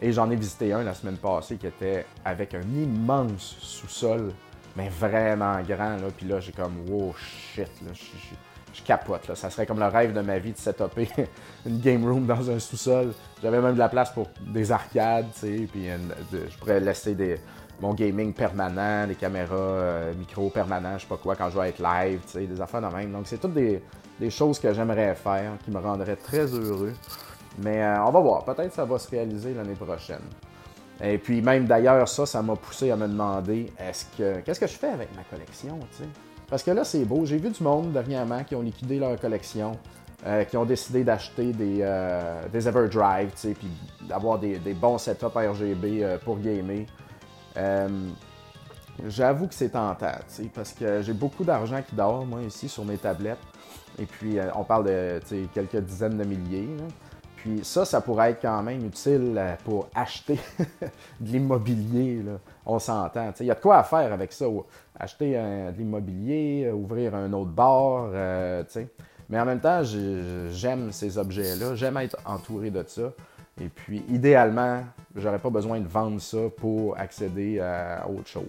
Et 0.00 0.12
j'en 0.12 0.30
ai 0.30 0.36
visité 0.36 0.72
un 0.72 0.84
la 0.84 0.94
semaine 0.94 1.16
passée 1.16 1.56
qui 1.56 1.66
était 1.66 2.06
avec 2.24 2.54
un 2.54 2.62
immense 2.62 3.56
sous-sol, 3.60 4.32
mais 4.76 4.88
vraiment 4.88 5.60
grand. 5.62 5.96
Là. 5.96 6.08
Puis 6.16 6.26
là, 6.26 6.40
j'ai 6.40 6.52
comme, 6.52 6.88
wow, 6.88 7.14
shit. 7.16 7.70
Là, 7.84 7.92
je 7.92 8.82
capote. 8.82 9.26
Là. 9.26 9.34
Ça 9.34 9.50
serait 9.50 9.66
comme 9.66 9.80
le 9.80 9.86
rêve 9.86 10.12
de 10.12 10.20
ma 10.20 10.38
vie 10.38 10.52
de 10.52 10.58
setuper 10.58 11.08
une 11.66 11.80
game 11.80 12.04
room 12.04 12.26
dans 12.26 12.48
un 12.48 12.60
sous-sol. 12.60 13.12
J'avais 13.42 13.60
même 13.60 13.74
de 13.74 13.78
la 13.78 13.88
place 13.88 14.12
pour 14.12 14.28
des 14.40 14.70
arcades, 14.70 15.26
tu 15.34 15.40
sais, 15.40 15.68
puis 15.70 15.86
je 16.32 16.58
pourrais 16.58 16.80
laisser 16.80 17.14
des, 17.14 17.38
mon 17.84 17.92
gaming 17.92 18.32
permanent, 18.32 19.06
des 19.06 19.14
caméras, 19.14 19.54
euh, 19.54 20.14
micro 20.14 20.48
permanent, 20.48 20.96
je 20.96 21.02
sais 21.02 21.06
pas 21.06 21.18
quoi, 21.18 21.36
quand 21.36 21.50
je 21.50 21.58
vais 21.58 21.68
être 21.68 21.82
live, 21.82 22.20
tu 22.32 22.46
des 22.46 22.60
affaires 22.60 22.80
de 22.80 22.96
même. 22.96 23.12
Donc, 23.12 23.26
c'est 23.26 23.36
toutes 23.36 23.52
des, 23.52 23.82
choses 24.30 24.58
que 24.58 24.72
j'aimerais 24.72 25.14
faire, 25.14 25.52
qui 25.62 25.70
me 25.70 25.78
rendraient 25.78 26.16
très 26.16 26.46
heureux. 26.46 26.94
Mais 27.58 27.82
euh, 27.82 28.02
on 28.06 28.10
va 28.10 28.20
voir, 28.20 28.44
peut-être 28.44 28.72
ça 28.72 28.86
va 28.86 28.98
se 28.98 29.10
réaliser 29.10 29.52
l'année 29.52 29.74
prochaine. 29.74 30.22
Et 31.02 31.18
puis 31.18 31.42
même 31.42 31.66
d'ailleurs, 31.66 32.08
ça, 32.08 32.24
ça 32.24 32.40
m'a 32.40 32.56
poussé 32.56 32.90
à 32.90 32.96
me 32.96 33.06
demander 33.06 33.70
est-ce 33.78 34.06
que 34.16 34.40
qu'est-ce 34.40 34.60
que 34.60 34.66
je 34.66 34.78
fais 34.78 34.88
avec 34.88 35.14
ma 35.14 35.24
collection, 35.24 35.78
tu 35.90 35.98
sais? 35.98 36.08
Parce 36.48 36.62
que 36.62 36.70
là, 36.70 36.84
c'est 36.84 37.04
beau. 37.04 37.26
J'ai 37.26 37.36
vu 37.36 37.50
du 37.50 37.62
monde 37.62 37.92
dernièrement 37.92 38.44
qui 38.44 38.54
ont 38.54 38.62
liquidé 38.62 38.98
leur 38.98 39.18
collection, 39.20 39.72
euh, 40.24 40.44
qui 40.44 40.56
ont 40.56 40.64
décidé 40.64 41.04
d'acheter 41.04 41.52
des, 41.52 41.80
Everdrive, 42.54 43.32
tu 43.32 43.38
sais, 43.38 43.54
puis 43.54 43.68
d'avoir 44.08 44.38
des, 44.38 44.58
bons 44.74 44.98
setups 44.98 45.26
RGB 45.26 46.18
pour 46.24 46.38
gamer. 46.38 46.86
Euh, 47.56 47.88
j'avoue 49.06 49.46
que 49.48 49.54
c'est 49.54 49.70
tentant, 49.70 50.12
parce 50.54 50.72
que 50.72 51.02
j'ai 51.02 51.12
beaucoup 51.12 51.44
d'argent 51.44 51.80
qui 51.86 51.94
dort, 51.94 52.24
moi, 52.26 52.42
ici, 52.42 52.68
sur 52.68 52.84
mes 52.84 52.96
tablettes. 52.98 53.38
Et 53.98 54.06
puis, 54.06 54.38
euh, 54.38 54.50
on 54.56 54.64
parle 54.64 54.86
de 54.86 55.20
quelques 55.54 55.76
dizaines 55.76 56.18
de 56.18 56.24
milliers. 56.24 56.68
Puis 57.36 57.60
ça, 57.62 57.84
ça 57.84 58.00
pourrait 58.00 58.30
être 58.30 58.40
quand 58.42 58.62
même 58.62 58.84
utile 58.86 59.34
euh, 59.36 59.54
pour 59.64 59.88
acheter 59.94 60.38
de 61.20 61.28
l'immobilier. 61.30 62.22
On 62.64 62.78
s'entend. 62.78 63.32
Il 63.40 63.46
y 63.46 63.50
a 63.50 63.54
de 63.54 63.60
quoi 63.60 63.78
à 63.78 63.84
faire 63.84 64.12
avec 64.12 64.32
ça. 64.32 64.46
Acheter 64.98 65.32
de 65.34 65.76
l'immobilier, 65.76 66.70
ouvrir 66.72 67.14
un 67.14 67.32
autre 67.32 67.50
bar. 67.50 68.08
euh. 68.14 68.64
Mais 69.28 69.38
en 69.40 69.44
même 69.44 69.60
temps, 69.60 69.82
j'ai- 69.82 70.50
j'aime 70.50 70.90
ces 70.92 71.16
objets-là. 71.18 71.74
J'aime 71.74 71.96
être 71.98 72.16
entouré 72.24 72.70
de 72.70 72.84
ça. 72.86 73.12
Et 73.60 73.68
puis, 73.68 74.02
idéalement, 74.08 74.82
j'aurais 75.14 75.38
pas 75.38 75.50
besoin 75.50 75.80
de 75.80 75.88
vendre 75.88 76.20
ça 76.20 76.38
pour 76.56 76.98
accéder 76.98 77.60
à 77.60 78.06
autre 78.08 78.28
chose. 78.28 78.44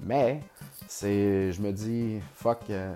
Mais, 0.00 0.40
c'est, 0.86 1.52
je 1.52 1.60
me 1.60 1.72
dis, 1.72 2.20
fuck, 2.34 2.58
euh, 2.70 2.94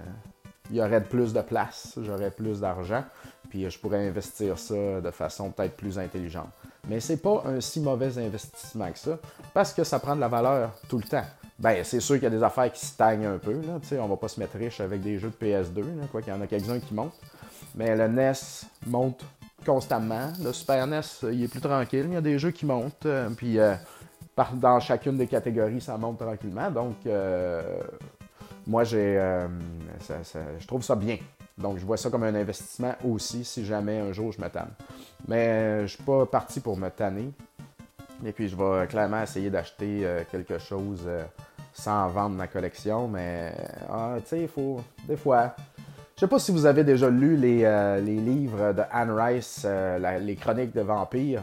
il 0.71 0.77
y 0.77 0.81
aurait 0.81 1.03
plus 1.03 1.33
de 1.33 1.41
place, 1.41 1.99
j'aurais 2.01 2.31
plus 2.31 2.61
d'argent, 2.61 3.05
puis 3.51 3.69
je 3.69 3.79
pourrais 3.79 4.07
investir 4.07 4.59
ça 4.59 5.01
de 5.01 5.11
façon 5.11 5.51
peut-être 5.51 5.77
plus 5.77 5.99
intelligente. 5.99 6.49
Mais 6.89 7.01
c'est 7.01 7.19
pas 7.19 7.43
un 7.47 7.61
si 7.61 7.81
mauvais 7.81 8.19
investissement 8.19 8.91
que 8.91 8.99
ça, 8.99 9.19
parce 9.53 9.73
que 9.73 9.85
ça 9.85 9.99
prend 9.99 10.17
de 10.17 10.21
la 10.21 10.29
valeur 10.29 10.73
tout 10.89 10.99
le 10.99 11.05
temps. 11.05 11.25
Ben, 11.59 11.85
c'est 11.85 12.01
sûr 12.01 12.17
qu'il 12.17 12.25
y 12.25 12.27
a 12.27 12.31
des 12.31 12.43
affaires 12.43 12.73
qui 12.73 12.85
stagnent 12.85 13.27
un 13.27 13.39
peu, 13.39 13.53
là, 13.53 13.79
on 14.01 14.09
va 14.09 14.17
pas 14.17 14.29
se 14.29 14.41
mettre 14.41 14.57
riche 14.57 14.81
avec 14.81 15.01
des 15.01 15.19
jeux 15.19 15.31
de 15.31 15.47
PS2, 15.47 15.81
là, 15.81 16.07
quoi 16.11 16.23
qu'il 16.23 16.33
y 16.33 16.37
en 16.37 16.41
a 16.41 16.47
quelques-uns 16.47 16.81
qui 16.81 16.95
montent. 16.95 17.15
Mais 17.75 17.95
le 17.95 18.09
NES 18.09 18.33
monte 18.87 19.25
constamment. 19.65 20.33
Le 20.43 20.53
Super 20.53 20.87
NES, 20.87 21.01
euh, 21.25 21.33
il 21.33 21.45
est 21.45 21.49
plus 21.49 21.61
tranquille. 21.61 22.07
Il 22.09 22.15
y 22.15 22.17
a 22.17 22.21
des 22.21 22.39
jeux 22.39 22.51
qui 22.51 22.67
montent. 22.67 23.07
euh, 23.07 23.29
puis 23.31 23.59
euh, 23.59 23.75
dans 24.55 24.81
chacune 24.81 25.17
des 25.17 25.27
catégories, 25.27 25.81
ça 25.81 25.97
monte 25.97 26.19
tranquillement. 26.19 26.71
Donc, 26.71 26.97
moi, 28.67 28.85
j'ai, 28.85 29.21
je 30.59 30.67
trouve 30.67 30.83
ça 30.83 30.95
bien. 30.95 31.19
Donc, 31.59 31.79
je 31.79 31.85
vois 31.85 31.99
ça 31.99 32.09
comme 32.09 32.23
un 32.23 32.35
investissement 32.35 32.95
aussi 33.05 33.45
si 33.45 33.65
jamais 33.65 33.99
un 33.99 34.13
jour 34.13 34.33
je 34.33 34.41
me 34.41 34.49
tanne. 34.49 34.71
Mais 35.29 35.83
je 35.83 35.95
suis 35.95 36.03
pas 36.03 36.25
parti 36.25 36.61
pour 36.61 36.79
me 36.79 36.89
tanner. 36.89 37.31
Et 38.25 38.33
puis, 38.33 38.49
je 38.49 38.57
vais 38.57 38.87
clairement 38.87 39.23
essayer 39.23 39.51
d'acheter 39.51 40.07
quelque 40.31 40.59
chose 40.59 41.07
sans 41.75 42.09
vendre 42.09 42.35
ma 42.35 42.47
collection. 42.47 43.09
Mais, 43.09 43.55
ah, 43.91 44.15
tu 44.21 44.29
sais, 44.29 44.41
il 44.43 44.49
faut. 44.49 44.81
Des 45.07 45.17
fois. 45.17 45.55
Je 46.23 46.27
sais 46.29 46.31
pas 46.31 46.39
si 46.39 46.53
vous 46.53 46.67
avez 46.67 46.85
déjà 46.85 47.11
lu 47.11 47.35
les, 47.35 47.65
euh, 47.65 47.99
livres 47.99 48.73
de 48.73 48.83
Anne 48.93 49.11
Rice, 49.11 49.63
euh, 49.65 50.21
les 50.21 50.37
chroniques 50.37 50.73
de 50.73 50.83
vampires. 50.83 51.43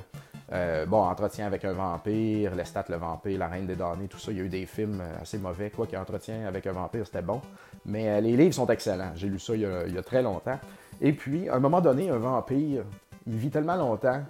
Euh, 0.53 0.85
bon, 0.85 1.03
Entretien 1.03 1.47
avec 1.47 1.65
un 1.65 1.73
vampire, 1.73 2.55
Lestat 2.55 2.85
le 2.87 2.95
vampire, 2.95 3.39
La 3.39 3.49
Reine 3.49 3.65
des 3.65 3.75
damnés, 3.75 4.07
tout 4.07 4.19
ça. 4.19 4.31
Il 4.31 4.37
y 4.37 4.39
a 4.39 4.45
eu 4.45 4.47
des 4.47 4.65
films 4.65 5.03
assez 5.21 5.37
mauvais. 5.37 5.69
Quoi 5.69 5.85
qu'Entretien 5.85 6.47
avec 6.47 6.65
un 6.65 6.71
vampire, 6.71 7.05
c'était 7.05 7.21
bon. 7.21 7.41
Mais 7.85 8.21
les 8.21 8.37
livres 8.37 8.53
sont 8.53 8.67
excellents. 8.67 9.11
J'ai 9.17 9.27
lu 9.27 9.37
ça 9.37 9.53
il 9.53 9.63
y, 9.63 9.97
a, 9.97 10.01
très 10.01 10.21
longtemps. 10.21 10.57
Et 11.01 11.11
puis, 11.11 11.49
à 11.49 11.55
un 11.55 11.59
moment 11.59 11.81
donné, 11.81 12.09
un 12.09 12.17
vampire, 12.17 12.83
il 13.27 13.35
vit 13.35 13.49
tellement 13.49 13.75
longtemps 13.75 14.21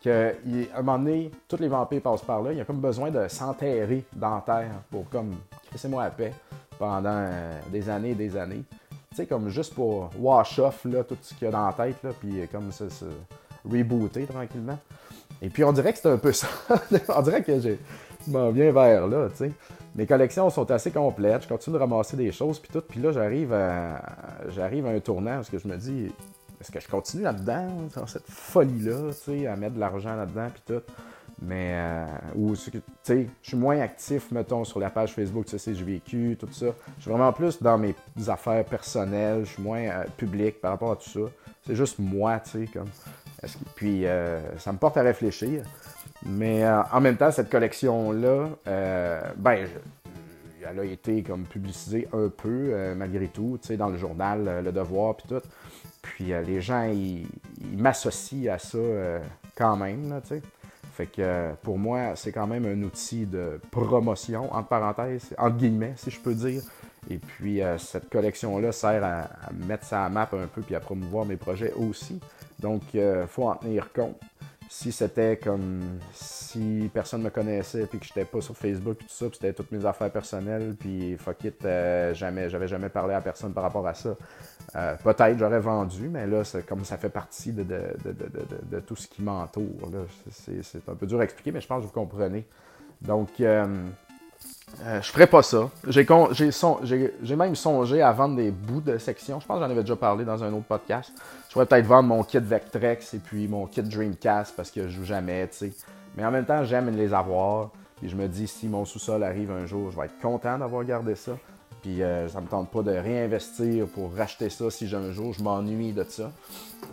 qu'à 0.00 0.28
un 0.78 0.82
moment 0.82 0.98
donné, 0.98 1.30
tous 1.46 1.58
les 1.58 1.68
vampires 1.68 2.00
passent 2.00 2.22
par 2.22 2.40
là. 2.40 2.54
Il 2.54 2.60
a 2.62 2.64
comme 2.64 2.80
besoin 2.80 3.10
de 3.10 3.28
s'enterrer 3.28 4.02
dans 4.16 4.40
terre 4.40 4.80
pour 4.90 5.10
comme 5.10 5.34
crisser-moi 5.68 6.04
la 6.04 6.10
paix 6.10 6.32
pendant 6.78 7.28
des 7.70 7.90
années 7.90 8.12
et 8.12 8.14
des 8.14 8.34
années. 8.34 8.64
Tu 9.12 9.16
sais, 9.16 9.26
comme 9.26 9.48
juste 9.48 9.74
pour 9.74 10.08
wash 10.20 10.60
off 10.60 10.84
là, 10.84 11.02
tout 11.02 11.16
ce 11.20 11.34
qu'il 11.34 11.46
y 11.46 11.48
a 11.48 11.50
dans 11.50 11.66
la 11.66 11.72
tête, 11.72 11.96
là, 12.04 12.10
puis 12.20 12.46
comme 12.46 12.70
ça, 12.70 12.88
se 12.88 13.06
rebooter 13.68 14.24
tranquillement. 14.24 14.78
Et 15.42 15.50
puis 15.50 15.64
on 15.64 15.72
dirait 15.72 15.92
que 15.92 15.98
c'est 15.98 16.10
un 16.10 16.16
peu 16.16 16.32
ça. 16.32 16.46
on 17.08 17.22
dirait 17.22 17.42
que 17.42 17.58
je 17.58 17.76
m'en 18.28 18.50
viens 18.50 18.70
vers 18.70 19.08
là, 19.08 19.28
tu 19.30 19.38
sais. 19.38 19.52
Mes 19.96 20.06
collections 20.06 20.48
sont 20.50 20.70
assez 20.70 20.92
complètes, 20.92 21.42
je 21.42 21.48
continue 21.48 21.74
de 21.74 21.80
ramasser 21.80 22.16
des 22.16 22.30
choses, 22.30 22.60
puis 22.60 22.70
tout. 22.72 22.82
Puis 22.88 23.00
là, 23.00 23.10
j'arrive 23.10 23.52
à, 23.52 24.00
j'arrive 24.50 24.86
à 24.86 24.90
un 24.90 25.00
tournant 25.00 25.34
parce 25.34 25.50
que 25.50 25.58
je 25.58 25.66
me 25.66 25.76
dis, 25.76 26.12
est-ce 26.60 26.70
que 26.70 26.78
je 26.78 26.86
continue 26.86 27.24
là-dedans, 27.24 27.66
dans 27.96 28.06
cette 28.06 28.28
folie-là, 28.28 29.10
tu 29.12 29.40
sais, 29.40 29.46
à 29.48 29.56
mettre 29.56 29.74
de 29.74 29.80
l'argent 29.80 30.14
là-dedans, 30.14 30.50
puis 30.54 30.62
tout. 30.66 30.82
Mais, 31.42 31.72
euh, 31.72 32.06
ou, 32.34 32.54
tu 32.54 32.70
sais, 33.02 33.26
je 33.42 33.48
suis 33.48 33.56
moins 33.56 33.80
actif, 33.80 34.30
mettons, 34.30 34.64
sur 34.64 34.78
la 34.78 34.90
page 34.90 35.14
Facebook, 35.14 35.46
tu 35.46 35.58
sais, 35.58 35.74
j'ai 35.74 35.84
vécu, 35.84 36.36
tout 36.38 36.48
ça. 36.52 36.66
Je 36.98 37.02
suis 37.02 37.10
vraiment 37.10 37.32
plus 37.32 37.62
dans 37.62 37.78
mes 37.78 37.94
affaires 38.28 38.64
personnelles, 38.64 39.44
je 39.44 39.52
suis 39.52 39.62
moins 39.62 39.80
euh, 39.80 40.04
public 40.18 40.60
par 40.60 40.72
rapport 40.72 40.92
à 40.92 40.96
tout 40.96 41.08
ça. 41.08 41.20
C'est 41.66 41.76
juste 41.76 41.98
moi, 41.98 42.40
tu 42.40 42.50
sais, 42.50 42.66
comme. 42.66 42.90
puis, 43.74 44.06
euh, 44.06 44.58
ça 44.58 44.72
me 44.72 44.78
porte 44.78 44.98
à 44.98 45.02
réfléchir. 45.02 45.64
Mais 46.26 46.62
euh, 46.64 46.82
en 46.92 47.00
même 47.00 47.16
temps, 47.16 47.30
cette 47.30 47.48
collection-là, 47.48 48.48
ben, 49.36 49.66
elle 50.68 50.78
a 50.78 50.84
été 50.84 51.22
comme 51.22 51.44
publicisée 51.44 52.06
un 52.12 52.28
peu, 52.28 52.94
malgré 52.94 53.28
tout, 53.28 53.58
tu 53.62 53.68
sais, 53.68 53.76
dans 53.78 53.88
le 53.88 53.96
journal 53.96 54.62
Le 54.62 54.72
Devoir, 54.72 55.16
puis 55.16 55.26
tout. 55.26 55.42
Puis 56.02 56.24
les 56.26 56.60
gens, 56.60 56.84
ils, 56.84 57.26
m'associent 57.78 58.52
à 58.52 58.58
ça 58.58 58.78
quand 59.56 59.76
même, 59.76 60.20
tu 60.22 60.28
sais. 60.28 60.42
Fait 61.00 61.06
que 61.06 61.22
euh, 61.22 61.52
pour 61.62 61.78
moi, 61.78 62.14
c'est 62.14 62.30
quand 62.30 62.46
même 62.46 62.66
un 62.66 62.82
outil 62.82 63.24
de 63.24 63.58
promotion, 63.70 64.52
entre 64.52 64.68
parenthèses, 64.68 65.34
entre 65.38 65.56
guillemets, 65.56 65.94
si 65.96 66.10
je 66.10 66.20
peux 66.20 66.34
dire. 66.34 66.60
Et 67.08 67.16
puis 67.16 67.62
euh, 67.62 67.78
cette 67.78 68.10
collection-là 68.10 68.70
sert 68.70 69.02
à, 69.02 69.30
mettre 69.66 69.86
ça 69.86 70.04
à 70.04 70.10
map 70.10 70.28
un 70.34 70.46
peu 70.46 70.60
puis 70.60 70.74
à 70.74 70.80
promouvoir 70.80 71.24
mes 71.24 71.36
projets 71.36 71.72
aussi. 71.72 72.20
Donc, 72.58 72.82
il 72.92 73.24
faut 73.28 73.48
en 73.48 73.54
tenir 73.54 73.90
compte. 73.94 74.20
Si 74.72 74.92
c'était 74.92 75.36
comme 75.36 75.98
si 76.12 76.88
personne 76.94 77.22
me 77.22 77.30
connaissait 77.30 77.86
puis 77.86 77.98
que 77.98 78.06
j'étais 78.06 78.24
pas 78.24 78.40
sur 78.40 78.56
Facebook 78.56 78.98
et 79.00 79.04
tout 79.04 79.10
ça, 79.12 79.26
puis 79.26 79.36
c'était 79.40 79.52
toutes 79.52 79.72
mes 79.72 79.84
affaires 79.84 80.12
personnelles, 80.12 80.76
puis 80.78 81.16
fuck 81.16 81.42
it, 81.42 81.64
euh, 81.64 82.14
jamais, 82.14 82.48
j'avais 82.48 82.68
jamais 82.68 82.88
parlé 82.88 83.14
à 83.14 83.20
personne 83.20 83.52
par 83.52 83.64
rapport 83.64 83.84
à 83.84 83.94
ça. 83.94 84.16
Euh, 84.76 84.94
Peut-être 85.02 85.36
j'aurais 85.38 85.58
vendu, 85.58 86.08
mais 86.08 86.24
là, 86.28 86.42
comme 86.68 86.84
ça 86.84 86.98
fait 86.98 87.08
partie 87.08 87.50
de, 87.50 87.64
de, 87.64 87.82
de, 88.04 88.14
de, 88.70 88.80
tout 88.80 88.94
ce 88.94 89.08
qui 89.08 89.22
m'entoure. 89.22 89.90
c'est 90.30 90.88
un 90.88 90.94
peu 90.94 91.06
dur 91.08 91.18
à 91.18 91.24
expliquer, 91.24 91.50
mais 91.50 91.60
je 91.60 91.66
pense 91.66 91.82
que 91.82 91.88
vous 91.88 91.92
comprenez. 91.92 92.46
Donc, 93.02 93.40
euh, 93.40 93.66
euh, 94.82 95.02
je 95.02 95.10
ferais 95.10 95.26
pas 95.26 95.42
ça. 95.42 95.68
J'ai 95.88 97.36
même 97.36 97.54
songé 97.54 98.02
à 98.02 98.12
vendre 98.12 98.36
des 98.36 98.50
bouts 98.50 98.80
de 98.80 98.98
section. 98.98 99.40
Je 99.40 99.46
pense 99.46 99.58
que 99.58 99.64
j'en 99.64 99.70
avais 99.70 99.82
déjà 99.82 99.96
parlé 99.96 100.24
dans 100.24 100.42
un 100.42 100.52
autre 100.52 100.66
podcast. 100.66 101.12
Je 101.48 101.52
pourrais 101.52 101.66
peut-être 101.66 101.86
vendre 101.86 102.08
mon 102.08 102.22
kit 102.22 102.38
Vectrex 102.38 103.14
et 103.14 103.18
puis 103.18 103.48
mon 103.48 103.66
kit 103.66 103.82
Dreamcast 103.82 104.54
parce 104.56 104.70
que 104.70 104.88
je 104.88 104.88
joue 104.88 105.04
jamais, 105.04 105.48
tu 105.48 105.56
sais. 105.56 105.72
Mais 106.16 106.24
en 106.24 106.30
même 106.30 106.46
temps, 106.46 106.64
j'aime 106.64 106.94
les 106.96 107.12
avoir. 107.12 107.70
Puis 107.96 108.08
je 108.08 108.16
me 108.16 108.26
dis, 108.26 108.46
si 108.46 108.68
mon 108.68 108.84
sous-sol 108.84 109.22
arrive 109.22 109.50
un 109.50 109.66
jour, 109.66 109.90
je 109.90 109.96
vais 109.98 110.06
être 110.06 110.18
content 110.20 110.56
d'avoir 110.56 110.84
gardé 110.84 111.14
ça. 111.14 111.32
Puis 111.82 112.02
euh, 112.02 112.28
ça 112.28 112.40
me 112.40 112.46
tente 112.46 112.70
pas 112.70 112.82
de 112.82 112.92
réinvestir 112.92 113.86
pour 113.86 114.14
racheter 114.14 114.50
ça 114.50 114.70
si 114.70 114.94
un 114.94 115.12
jour 115.12 115.32
je 115.32 115.42
m'ennuie 115.42 115.92
de 115.92 116.04
ça. 116.04 116.30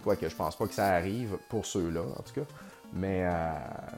Quoique 0.04 0.28
je 0.28 0.36
pense 0.36 0.56
pas 0.56 0.66
que 0.68 0.74
ça 0.74 0.88
arrive 0.88 1.38
pour 1.50 1.66
ceux-là, 1.66 2.02
en 2.02 2.22
tout 2.22 2.42
cas. 2.42 2.48
Mais, 2.94 3.26
euh, 3.26 3.52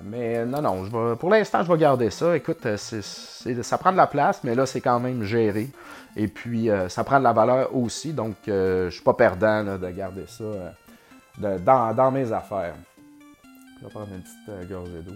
mais 0.03 0.46
non, 0.46 0.62
non, 0.62 0.86
je 0.86 0.91
vais, 0.91 1.15
pour 1.15 1.29
l'instant, 1.29 1.63
je 1.63 1.72
vais 1.72 1.77
garder 1.77 2.10
ça. 2.10 2.36
Écoute, 2.36 2.65
euh, 2.65 2.77
ça 2.77 3.77
prend 3.77 3.91
de 3.91 3.98
la 3.98 4.08
place, 4.08 4.43
mais 4.43 4.55
là, 4.55 4.65
c'est 4.65 4.81
quand 4.81 5.00
même 5.00 5.24
géré. 5.24 5.69
Et 6.15 6.27
puis, 6.27 6.69
euh, 6.69 6.89
ça 6.89 7.03
prend 7.03 7.19
de 7.19 7.24
la 7.24 7.34
valeur 7.34 7.75
aussi, 7.75 8.13
donc 8.13 8.36
je 8.48 8.89
suis 8.89 9.03
pas 9.03 9.13
perdant 9.13 9.77
de 9.77 9.89
garder 9.89 10.25
ça 10.27 10.43
dans, 11.38 12.12
mes 12.12 12.31
affaires. 12.31 12.75
Je 13.79 13.86
vais 13.86 13.91
prendre 13.91 14.10
une 14.12 14.22
petite 14.22 14.69
gorgée 14.69 15.01
d'eau. 15.01 15.13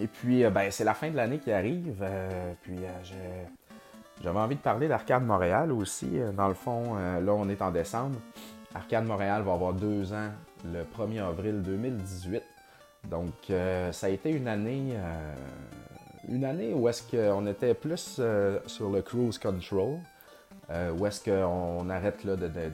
Et 0.00 0.06
puis, 0.08 0.44
ben, 0.50 0.70
c'est 0.70 0.84
la 0.84 0.94
fin 0.94 1.10
de 1.10 1.16
l'année 1.16 1.38
qui 1.38 1.52
arrive. 1.52 2.04
puis, 2.62 2.78
je- 3.04 3.63
j'avais 4.24 4.38
envie 4.38 4.56
de 4.56 4.60
parler 4.60 4.88
d'Arcade 4.88 5.22
Montréal 5.24 5.70
aussi. 5.70 6.08
Euh, 6.18 6.32
Dans 6.32 6.48
le 6.48 6.54
fond, 6.54 6.96
euh, 6.96 7.20
là, 7.20 7.32
on 7.34 7.48
est 7.48 7.60
en 7.62 7.70
décembre. 7.70 8.16
Arcade 8.74 9.04
Montréal 9.04 9.42
va 9.42 9.52
avoir 9.52 9.74
deux 9.74 10.12
ans 10.14 10.30
le 10.64 10.82
1er 10.82 11.20
avril 11.22 11.62
2018. 11.62 12.42
Donc, 13.10 13.32
euh, 13.50 13.92
ça 13.92 14.06
a 14.06 14.10
été 14.10 14.30
une 14.30 14.48
année, 14.48 14.94
une 16.28 16.44
année 16.44 16.72
où 16.72 16.88
est-ce 16.88 17.02
qu'on 17.08 17.46
était 17.46 17.74
plus 17.74 18.18
sur 18.66 18.90
le 18.90 19.02
cruise 19.02 19.38
control. 19.38 19.98
Où 20.98 21.06
est-ce 21.06 21.22
qu'on 21.22 21.88
arrête 21.90 22.24
là 22.24 22.34
de, 22.36 22.48
de- 22.48 22.70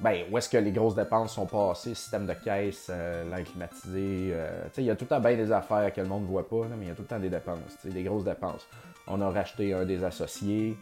ben, 0.00 0.22
où 0.30 0.38
est-ce 0.38 0.48
que 0.48 0.56
les 0.58 0.70
grosses 0.70 0.94
dépenses 0.94 1.34
sont 1.34 1.46
passées, 1.46 1.94
système 1.94 2.24
de 2.26 2.32
caisse, 2.34 2.88
l'air 2.88 3.42
climatisé, 3.44 4.30
euh, 4.32 4.62
tu 4.66 4.74
sais, 4.76 4.82
il 4.82 4.86
y 4.86 4.90
a 4.90 4.94
tout 4.94 5.04
le 5.04 5.08
temps 5.08 5.20
bien 5.20 5.34
des 5.36 5.50
affaires 5.50 5.92
que 5.92 6.00
le 6.00 6.06
monde 6.06 6.22
ne 6.22 6.28
voit 6.28 6.48
pas, 6.48 6.62
mais 6.78 6.84
il 6.86 6.88
y 6.88 6.90
a 6.92 6.94
tout 6.94 7.02
le 7.02 7.08
temps 7.08 7.18
des 7.18 7.28
dépenses, 7.28 7.58
des 7.84 8.02
grosses 8.04 8.22
dépenses. 8.24 8.64
On 9.06 9.20
a 9.20 9.30
racheté 9.30 9.72
un 9.72 9.84
des 9.84 10.04
associés, 10.04 10.76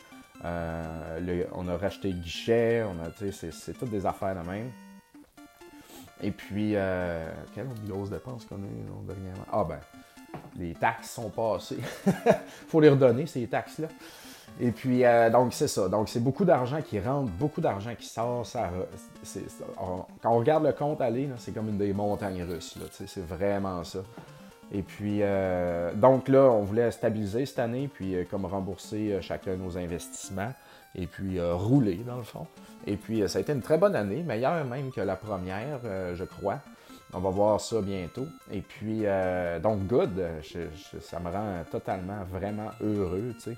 euh, 0.45 1.45
on 1.53 1.69
a 1.69 1.77
racheté 1.77 2.09
le 2.09 2.19
guichet, 2.19 2.85
c'est, 3.33 3.79
toutes 3.79 3.91
des 3.91 4.07
affaires 4.07 4.43
de 4.43 4.49
même. 4.49 4.71
Et 6.23 6.31
puis, 6.31 6.73
euh, 6.75 7.31
quelle 7.55 7.69
grosse 7.89 8.11
dépense 8.11 8.45
qu'on 8.45 8.57
a 8.57 8.59
eu 8.59 8.87
là, 8.87 9.15
dernièrement? 9.15 9.47
Ah 9.51 9.65
ben, 9.65 9.81
les 10.59 10.75
taxes 10.75 11.11
sont 11.11 11.31
passées. 11.31 11.81
faut 12.69 12.81
les 12.81 12.91
redonner, 12.91 13.27
ces 13.27 13.47
taxes-là. 13.47 13.89
Et 14.61 14.73
puis, 14.73 15.03
donc, 15.33 15.55
c'est 15.55 15.69
ça. 15.69 15.89
Donc, 15.89 16.09
c'est 16.09 16.21
beaucoup 16.21 16.45
d'argent 16.45 16.83
qui 16.83 17.01
rentre, 17.01 17.31
beaucoup 17.33 17.61
d'argent 17.61 17.95
qui 17.99 18.07
sort. 18.07 18.45
Ça, 18.45 18.71
quand 20.21 20.31
on 20.31 20.39
regarde 20.39 20.65
le 20.65 20.73
compte 20.73 21.01
aller, 21.01 21.31
c'est 21.39 21.53
comme 21.53 21.69
une 21.69 21.79
des 21.79 21.93
montagnes 21.95 22.43
russes. 22.43 22.77
C'est 22.91 23.25
vraiment 23.25 23.83
ça. 23.85 24.01
Et 24.73 24.83
puis, 24.83 25.21
donc 25.95 26.29
là, 26.29 26.43
on 26.45 26.63
voulait 26.63 26.91
stabiliser 26.93 27.45
cette 27.45 27.59
année, 27.59 27.91
puis 27.93 28.15
comme 28.31 28.45
rembourser 28.45 29.19
chacun 29.21 29.57
nos 29.57 29.77
investissements, 29.77 30.53
et 30.95 31.07
puis 31.07 31.41
rouler, 31.41 32.01
dans 32.07 32.19
le 32.19 32.23
fond. 32.23 32.47
Et 32.87 32.97
puis, 32.97 33.29
ça 33.29 33.39
a 33.39 33.43
été 33.43 33.53
une 33.53 33.63
très 33.63 33.79
bonne 33.79 33.97
année, 33.97 34.23
meilleure 34.23 34.65
même 34.65 34.93
que 34.93 35.01
la 35.01 35.17
première, 35.17 35.81
je 36.15 36.25
crois. 36.25 36.61
On 37.13 37.19
va 37.19 37.31
voir 37.31 37.61
ça 37.61 37.81
bientôt. 37.81 38.29
Et 38.53 38.61
puis, 38.61 39.01
euh, 39.05 39.59
donc, 39.59 39.87
good, 39.87 40.23
ça 41.01 41.19
me 41.19 41.29
rend 41.29 41.65
totalement, 41.71 42.23
vraiment 42.25 42.71
heureux, 42.81 43.35
tu 43.35 43.51
sais. 43.51 43.57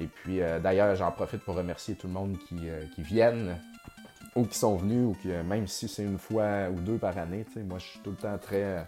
Et 0.00 0.06
puis, 0.06 0.42
euh, 0.42 0.58
d'ailleurs, 0.58 0.94
j'en 0.96 1.12
profite 1.12 1.42
pour 1.42 1.54
remercier 1.54 1.94
tout 1.94 2.08
le 2.08 2.12
monde 2.12 2.36
qui, 2.48 2.68
euh, 2.68 2.84
qui 2.94 3.02
viennent 3.02 3.56
ou 4.34 4.44
qui 4.44 4.58
sont 4.58 4.76
venus, 4.76 5.06
ou 5.06 5.16
qui, 5.20 5.28
même 5.28 5.66
si 5.68 5.88
c'est 5.88 6.02
une 6.02 6.18
fois 6.18 6.68
ou 6.70 6.80
deux 6.80 6.98
par 6.98 7.16
année, 7.18 7.44
tu 7.46 7.54
sais, 7.54 7.60
moi, 7.60 7.78
je 7.78 7.86
suis 7.86 8.00
tout 8.00 8.10
le 8.10 8.16
temps 8.16 8.38
très, 8.38 8.84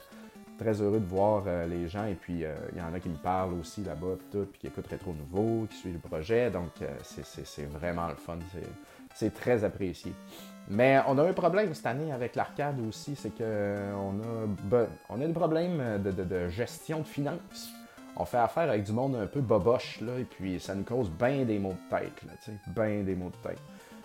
très 0.61 0.81
heureux 0.83 1.00
de 1.00 1.07
voir 1.07 1.45
les 1.69 1.88
gens. 1.88 2.05
Et 2.05 2.14
puis, 2.14 2.45
il 2.73 2.79
y 2.79 2.83
en 2.83 2.93
a 2.95 3.00
qui 3.00 3.09
me 3.09 3.17
parlent 3.17 3.55
aussi 3.55 3.83
là-bas, 3.83 4.17
tout, 4.31 4.47
puis 4.50 4.61
qui 4.61 4.67
écoutent 4.67 4.87
Rétro 4.87 5.14
Nouveau, 5.14 5.67
qui 5.67 5.76
suivent 5.76 6.00
le 6.02 6.09
projet. 6.09 6.50
Donc, 6.50 6.71
c'est 7.02 7.67
vraiment 7.67 8.09
le 8.09 8.17
fun. 8.17 8.38
C'est 9.14 9.35
très 9.35 9.64
apprécié. 9.64 10.12
Mais 10.69 11.00
on 11.09 11.19
a 11.19 11.25
un 11.25 11.33
problème 11.33 11.75
cette 11.75 11.87
année 11.87 12.12
avec 12.12 12.37
l'arcade 12.37 12.76
aussi, 12.88 13.17
c'est 13.17 13.31
qu'on 13.31 13.43
a, 13.43 14.87
on 15.09 15.21
a 15.21 15.26
des 15.26 15.33
problèmes 15.33 16.00
de, 16.00 16.49
gestion 16.49 17.00
de 17.00 17.07
finances. 17.07 17.71
On 18.17 18.25
fait 18.25 18.38
affaire 18.38 18.69
avec 18.69 18.85
du 18.85 18.93
monde 18.93 19.17
un 19.17 19.26
peu 19.26 19.40
boboche, 19.40 20.00
là, 20.00 20.12
et 20.19 20.25
puis 20.25 20.61
ça 20.61 20.75
nous 20.75 20.85
cause 20.85 21.11
bien 21.11 21.45
des 21.45 21.59
maux 21.59 21.73
de 21.73 21.97
tête, 21.97 22.23
là, 22.26 22.33
tu 22.45 22.50
sais, 22.50 22.59
bien 22.69 23.02
des 23.02 23.14
maux 23.14 23.31
de 23.31 23.49
tête. 23.49 23.61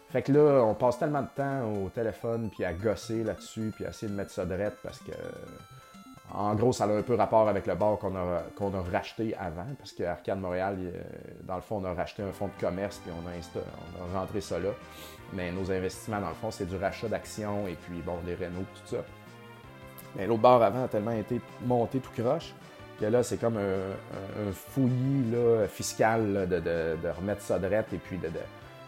Fait 0.09 0.21
que 0.21 0.31
là, 0.31 0.63
on 0.63 0.73
passe 0.73 0.97
tellement 0.97 1.21
de 1.21 1.27
temps 1.35 1.71
au 1.71 1.89
téléphone, 1.89 2.49
puis 2.49 2.63
à 2.63 2.73
gosser 2.73 3.23
là-dessus, 3.23 3.71
puis 3.75 3.85
à 3.85 3.89
essayer 3.89 4.11
de 4.11 4.15
mettre 4.17 4.31
ça 4.31 4.45
de 4.45 4.55
parce 4.81 4.99
que 4.99 5.11
en 6.33 6.55
gros, 6.55 6.73
ça 6.73 6.85
a 6.85 6.87
un 6.87 7.01
peu 7.01 7.15
rapport 7.15 7.47
avec 7.47 7.67
le 7.67 7.75
bar 7.75 7.97
qu'on 7.97 8.15
a, 8.15 8.81
racheté 8.91 9.35
avant, 9.35 9.67
parce 9.77 9.93
qu'Arcade 9.93 10.39
Montréal, 10.39 10.77
dans 11.43 11.55
le 11.55 11.61
fond, 11.61 11.81
on 11.81 11.85
a 11.85 11.93
racheté 11.93 12.23
un 12.23 12.31
fonds 12.31 12.47
de 12.47 12.59
commerce, 12.59 12.99
puis 13.03 13.11
on 13.13 13.27
a, 13.27 14.19
rentré 14.19 14.41
ça 14.41 14.59
là. 14.59 14.69
Mais 15.33 15.51
nos 15.51 15.71
investissements, 15.71 16.19
dans 16.19 16.29
le 16.29 16.35
fond, 16.35 16.51
c'est 16.51 16.65
du 16.65 16.75
rachat 16.77 17.07
d'actions 17.07 17.67
et 17.67 17.75
puis, 17.75 18.01
bon, 18.01 18.17
des 18.25 18.35
Renault, 18.35 18.65
tout 18.73 18.95
ça. 18.95 19.03
Mais 20.15 20.27
l'autre 20.27 20.41
bar 20.41 20.61
avant 20.61 20.85
a 20.85 20.87
tellement 20.87 21.11
été 21.11 21.41
monté 21.65 21.99
tout 21.99 22.11
croche 22.21 22.53
que 22.99 23.05
là, 23.05 23.23
c'est 23.23 23.37
comme 23.37 23.57
un, 23.57 24.51
fouillis 24.53 25.35
fiscal 25.67 26.47
de, 26.47 27.09
remettre 27.09 27.41
ça 27.41 27.59
de 27.59 27.67
et 27.67 27.97
puis 27.97 28.17
de, 28.17 28.29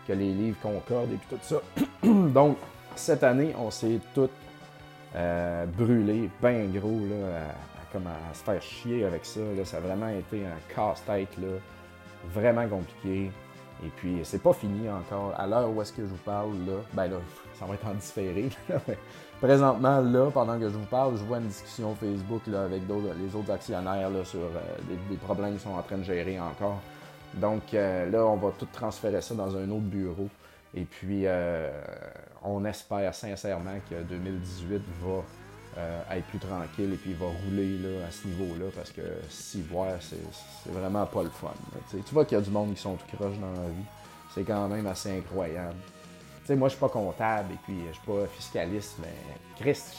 que 0.07 0.13
les 0.13 0.31
livres 0.31 0.57
concordent 0.61 1.11
et 1.11 1.17
puis 1.17 1.37
tout 1.37 1.39
ça. 1.41 1.61
Donc, 2.03 2.57
cette 2.95 3.23
année, 3.23 3.53
on 3.57 3.69
s'est 3.69 3.99
tout 4.13 4.29
euh, 5.17 5.65
brûlé, 5.65 6.29
bien 6.41 6.65
gros, 6.65 6.99
là, 7.09 7.39
à, 7.95 8.33
se 8.33 8.43
faire 8.43 8.61
chier 8.61 9.05
avec 9.05 9.25
ça. 9.25 9.41
Ça 9.63 9.77
a 9.77 9.79
vraiment 9.79 10.09
été 10.09 10.45
un 10.45 10.75
casse-tête, 10.75 11.29
vraiment 12.33 12.67
compliqué. 12.67 13.31
Et 13.85 13.89
puis, 13.95 14.19
c'est 14.23 14.41
pas 14.41 14.53
fini 14.53 14.89
encore. 14.89 15.33
À 15.37 15.47
l'heure 15.47 15.69
où 15.69 15.81
est-ce 15.81 15.93
que 15.93 16.01
je 16.01 16.07
vous 16.07 16.17
parle, 16.17 16.51
là, 16.67 16.73
ben 16.93 17.07
là, 17.07 17.17
ça 17.59 17.65
va 17.65 17.75
être 17.75 17.87
en 17.87 17.93
différé. 17.93 18.49
Présentement, 19.41 20.01
là, 20.01 20.31
pendant 20.31 20.57
que 20.57 20.67
je 20.67 20.75
vous 20.75 20.85
parle, 20.85 21.15
je 21.15 21.23
vois 21.23 21.37
une 21.37 21.47
discussion 21.47 21.93
Facebook 21.95 22.41
là, 22.47 22.63
avec 22.63 22.81
les 22.87 23.35
autres 23.35 23.51
actionnaires 23.51 24.09
sur 24.23 24.39
euh, 24.39 24.95
des, 25.09 25.17
problèmes 25.17 25.51
qu'ils 25.51 25.59
sont 25.59 25.75
en 25.77 25.81
train 25.83 25.97
de 25.97 26.03
gérer 26.03 26.39
encore. 26.39 26.81
Donc 27.35 27.73
euh, 27.73 28.09
là, 28.09 28.25
on 28.25 28.37
va 28.37 28.49
tout 28.57 28.67
transférer 28.73 29.21
ça 29.21 29.35
dans 29.35 29.55
un 29.55 29.69
autre 29.69 29.81
bureau. 29.81 30.27
Et 30.73 30.85
puis, 30.85 31.23
euh, 31.25 31.69
on 32.47 32.65
espère 32.65 33.13
sincèrement 33.13 33.79
que 33.89 34.01
2018 34.03 34.81
va 35.01 35.23
être 36.15 36.25
plus 36.27 36.39
tranquille 36.39 36.93
et 36.93 36.97
puis 36.97 37.13
va 37.13 37.27
rouler 37.27 37.77
là, 37.77 38.07
à 38.07 38.11
ce 38.11 38.27
niveau-là 38.27 38.65
parce 38.75 38.91
que 38.91 39.01
si 39.29 39.61
voir, 39.61 39.93
c'est 39.99 40.71
vraiment 40.71 41.05
pas 41.05 41.23
le 41.23 41.29
fun. 41.29 41.53
Tu 41.91 42.13
vois 42.13 42.25
qu'il 42.25 42.37
y 42.37 42.41
a 42.41 42.43
du 42.43 42.49
monde 42.49 42.73
qui 42.73 42.81
sont 42.81 42.95
tout 42.95 43.15
croche 43.15 43.37
dans 43.39 43.51
la 43.51 43.69
vie. 43.69 43.85
C'est 44.33 44.43
quand 44.43 44.67
même 44.67 44.87
assez 44.87 45.17
incroyable. 45.17 45.75
moi, 46.49 46.67
je 46.67 46.73
suis 46.73 46.79
pas 46.79 46.89
comptable 46.89 47.53
et 47.53 47.57
puis 47.63 47.79
je 47.89 47.93
suis 47.93 48.05
pas 48.05 48.25
fiscaliste, 48.27 48.97
mais 49.01 49.13
Christ, 49.59 49.89
je 49.89 49.95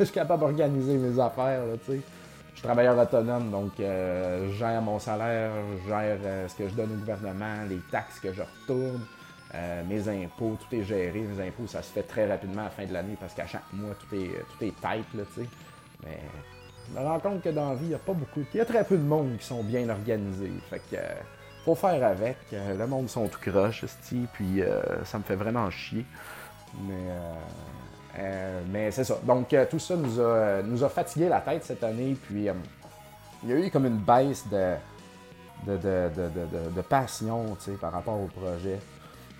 suis 0.00 0.12
capable, 0.12 0.40
d'organiser 0.40 0.96
mes 0.98 1.18
affaires. 1.18 1.62
Je 1.86 1.92
suis 1.92 2.62
travailleur 2.62 2.98
autonome, 2.98 3.50
donc 3.50 3.78
euh, 3.80 4.50
je 4.50 4.56
gère 4.56 4.80
mon 4.80 4.98
salaire, 4.98 5.50
je 5.82 5.88
gère 5.88 6.18
euh, 6.24 6.48
ce 6.48 6.54
que 6.54 6.68
je 6.68 6.74
donne 6.74 6.92
au 6.92 6.96
gouvernement, 6.96 7.64
les 7.68 7.80
taxes 7.90 8.18
que 8.18 8.32
je 8.32 8.40
retourne. 8.40 9.02
Euh, 9.54 9.82
mes 9.88 10.08
impôts, 10.08 10.58
tout 10.58 10.74
est 10.74 10.82
géré. 10.82 11.20
Mes 11.20 11.46
impôts, 11.46 11.66
ça 11.66 11.82
se 11.82 11.92
fait 11.92 12.02
très 12.02 12.26
rapidement 12.28 12.62
à 12.62 12.64
la 12.64 12.70
fin 12.70 12.84
de 12.84 12.92
l'année 12.92 13.16
parce 13.18 13.32
qu'à 13.32 13.46
chaque 13.46 13.72
mois, 13.72 13.94
tout 13.94 14.14
est, 14.14 14.30
tout 14.30 14.64
est 14.64 14.74
tight, 14.80 15.06
là, 15.14 15.22
tu 15.34 15.42
sais. 15.42 15.48
Mais 16.04 16.18
je 16.88 16.98
me 16.98 17.04
rends 17.04 17.20
compte 17.20 17.42
que 17.42 17.48
dans 17.50 17.70
la 17.70 17.74
vie, 17.76 17.84
il 17.84 17.88
n'y 17.88 17.94
a 17.94 17.98
pas 17.98 18.12
beaucoup. 18.12 18.40
Il 18.52 18.58
y 18.58 18.60
a 18.60 18.64
très 18.64 18.84
peu 18.84 18.96
de 18.96 19.02
monde 19.02 19.36
qui 19.38 19.46
sont 19.46 19.62
bien 19.62 19.88
organisés. 19.88 20.52
Fait 20.68 20.80
que 20.90 20.96
euh, 20.96 21.14
faut 21.64 21.74
faire 21.74 22.04
avec. 22.04 22.36
Euh, 22.52 22.76
le 22.76 22.86
monde 22.86 23.08
sont 23.08 23.28
tout 23.28 23.40
croche, 23.40 23.84
puis 24.32 24.60
ça 25.04 25.18
me 25.18 25.22
fait 25.22 25.36
vraiment 25.36 25.70
chier. 25.70 26.04
Mais, 28.68 28.90
c'est 28.90 29.04
ça. 29.04 29.18
Donc 29.22 29.54
tout 29.70 29.78
ça 29.78 29.96
nous 29.96 30.20
a, 30.20 30.62
nous 30.62 30.82
a 30.84 30.88
fatigué 30.88 31.28
la 31.28 31.40
tête 31.40 31.64
cette 31.64 31.84
année. 31.84 32.16
Puis 32.26 32.48
il 33.42 33.48
y 33.48 33.52
a 33.52 33.58
eu 33.58 33.70
comme 33.70 33.86
une 33.86 33.98
baisse 33.98 34.44
de, 34.48 34.74
de, 35.66 35.76
de, 35.76 36.74
de 36.74 36.80
passion 36.82 37.56
par 37.80 37.92
rapport 37.92 38.20
au 38.20 38.26
projet. 38.26 38.78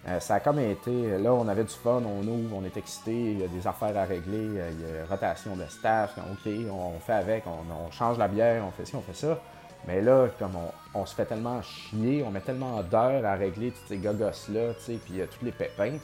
Euh, 0.09 0.21
ça 0.21 0.37
a 0.37 0.41
comme 0.41 0.61
été, 0.61 1.19
là, 1.19 1.33
on 1.33 1.49
avait 1.49 1.65
du 1.65 1.75
fun, 1.75 2.01
on 2.07 2.25
ouvre, 2.27 2.57
on 2.57 2.65
est 2.65 2.77
excité, 2.77 3.13
il 3.13 3.41
y 3.41 3.45
a 3.45 3.49
des 3.49 3.67
affaires 3.67 3.97
à 3.97 4.05
régler, 4.05 4.57
euh, 4.57 4.71
il 4.73 4.81
y 4.81 5.01
a 5.01 5.07
rotation 5.07 5.57
de 5.57 5.65
staff, 5.65 6.17
OK, 6.19 6.53
on, 6.71 6.99
fait 7.01 7.15
avec, 7.15 7.45
on, 7.47 7.91
change 7.91 8.17
la 8.17 8.29
bière, 8.29 8.65
on 8.65 8.71
fait 8.71 8.85
ci, 8.85 8.95
on 8.95 9.01
fait 9.01 9.17
ça. 9.17 9.41
Mais 9.89 10.01
là, 10.01 10.29
comme 10.39 10.57
on, 10.95 11.07
se 11.07 11.15
fait 11.15 11.27
tellement 11.27 11.61
chier, 11.63 12.23
on 12.25 12.31
met 12.31 12.41
tellement 12.41 12.83
d'heures 12.85 13.25
à 13.25 13.35
régler 13.35 13.73
tous 13.73 13.89
ces 13.89 13.97
gogos-là, 13.97 14.75
tu 14.75 14.85
sais, 14.85 14.93
puis 14.93 15.15
il 15.15 15.17
y 15.17 15.23
a 15.23 15.27
tous 15.27 15.45
les 15.45 15.53
pépins, 15.53 15.95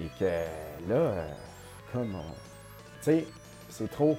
et 0.00 0.06
que 0.18 0.24
là, 0.88 0.94
euh, 0.94 1.28
comme 1.92 2.16
Tu 3.02 3.02
sais, 3.02 3.26
c'est 3.68 3.90
trop. 3.90 4.16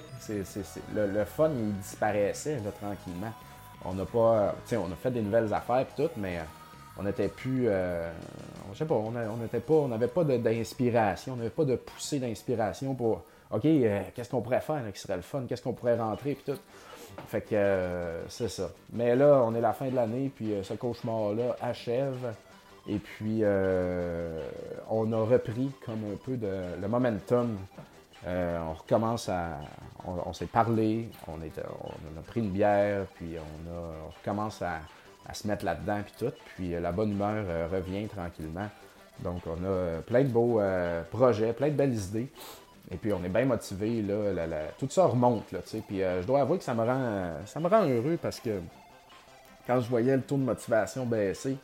le, 0.94 1.26
fun, 1.26 1.52
il 1.56 1.78
disparaissait, 1.78 2.56
là, 2.56 2.72
tranquillement. 2.72 3.34
On 3.86 3.94
n'a 3.94 4.06
pas. 4.06 4.56
Tu 4.66 4.72
sais, 4.72 4.78
on 4.78 4.92
a 4.92 4.96
fait 5.02 5.12
des 5.12 5.22
nouvelles 5.22 5.54
affaires, 5.54 5.86
puis 5.86 6.06
tout, 6.06 6.12
mais 6.18 6.40
on 6.98 7.04
n'était 7.04 7.28
plus. 7.28 7.66
Euh, 7.68 8.10
sais 8.76 8.86
pas, 8.86 8.96
on 8.96 9.12
n'avait 9.12 9.60
pas, 9.60 9.74
on 9.74 10.38
d'inspiration, 10.40 11.34
on 11.34 11.36
n'avait 11.38 11.50
pas 11.50 11.66
de 11.66 11.76
poussée 11.76 12.20
d'inspiration 12.20 12.94
pour 12.94 13.24
OK, 13.52 13.66
euh, 13.66 14.02
qu'est-ce 14.14 14.30
qu'on 14.30 14.42
pourrait 14.42 14.62
faire 14.62 14.82
qui 14.94 15.00
serait 15.00 15.18
le 15.18 15.22
fun, 15.22 15.44
qu'est-ce 15.48 15.62
qu'on 15.62 15.74
pourrait 15.74 15.98
rentrer, 15.98 16.36
puis 16.36 16.54
tout. 16.54 16.60
Fait 17.28 17.42
que 17.42 17.54
euh, 17.54 18.28
c'est 18.30 18.50
ça. 18.50 18.70
Mais 18.94 19.16
là, 19.16 19.42
on 19.46 19.54
est 19.54 19.62
la 19.62 19.74
fin 19.74 19.90
de 19.90 19.96
l'année, 19.96 20.32
puis 20.34 20.54
ce 20.64 20.74
cauchemar-là 20.74 21.56
achève. 21.62 22.34
Et 22.88 22.98
puis, 22.98 23.44
on 24.90 25.14
a 25.14 25.24
repris 25.24 25.72
comme 25.86 26.04
un 26.14 26.16
peu 26.24 26.38
de 26.38 26.82
le 26.82 26.88
momentum. 26.88 27.58
on 28.26 28.74
recommence 28.74 29.30
à. 29.30 29.60
On, 30.06 30.34
s'est 30.34 30.48
parlé, 30.48 31.10
on, 31.28 31.34
on 31.34 32.20
a 32.20 32.24
pris 32.26 32.40
une 32.40 32.50
bière, 32.50 33.06
puis 33.16 33.36
on, 33.38 33.72
a, 33.72 33.80
on 34.08 34.10
recommence 34.18 34.64
à 34.64 34.80
à 35.32 35.34
se 35.34 35.48
mettre 35.48 35.66
là-dedans, 35.66 36.02
puis 36.04 36.14
tout. 36.20 36.34
Puis 36.56 36.76
euh, 36.76 36.80
la 36.80 36.92
bonne 36.92 37.12
humeur 37.12 37.46
euh, 37.48 37.68
revient 37.72 38.08
tranquillement. 38.08 38.70
Donc, 39.20 39.42
on 39.48 39.64
a 39.64 39.68
euh, 39.68 40.02
plein 40.02 40.24
de 40.24 40.30
beaux 40.30 40.62
projets, 41.12 41.54
plein 41.54 41.70
de 41.70 41.74
belles 41.74 41.96
idées. 41.96 42.30
Et 42.92 42.98
puis, 42.98 43.14
on 43.14 43.24
est 43.24 43.30
bien 43.30 43.46
motivé. 43.46 44.02
Là, 44.02 44.48
tout 44.78 44.88
ça 44.90 45.06
remonte. 45.06 45.52
Là, 45.52 45.60
puis, 45.88 46.00
je 46.00 46.26
dois 46.26 46.42
avouer 46.42 46.58
que 46.58 46.64
ça 46.64 46.74
me, 46.74 46.84
rend, 46.84 47.32
ça 47.46 47.60
me 47.60 47.68
rend 47.68 47.86
heureux 47.88 48.18
parce 48.22 48.40
que 48.40 48.60
quand 49.66 49.80
je 49.80 49.90
voyais 49.90 50.16
le 50.16 50.24
taux 50.24 50.36
de 50.36 50.44
motivation 50.44 51.06
baisser, 51.06 51.56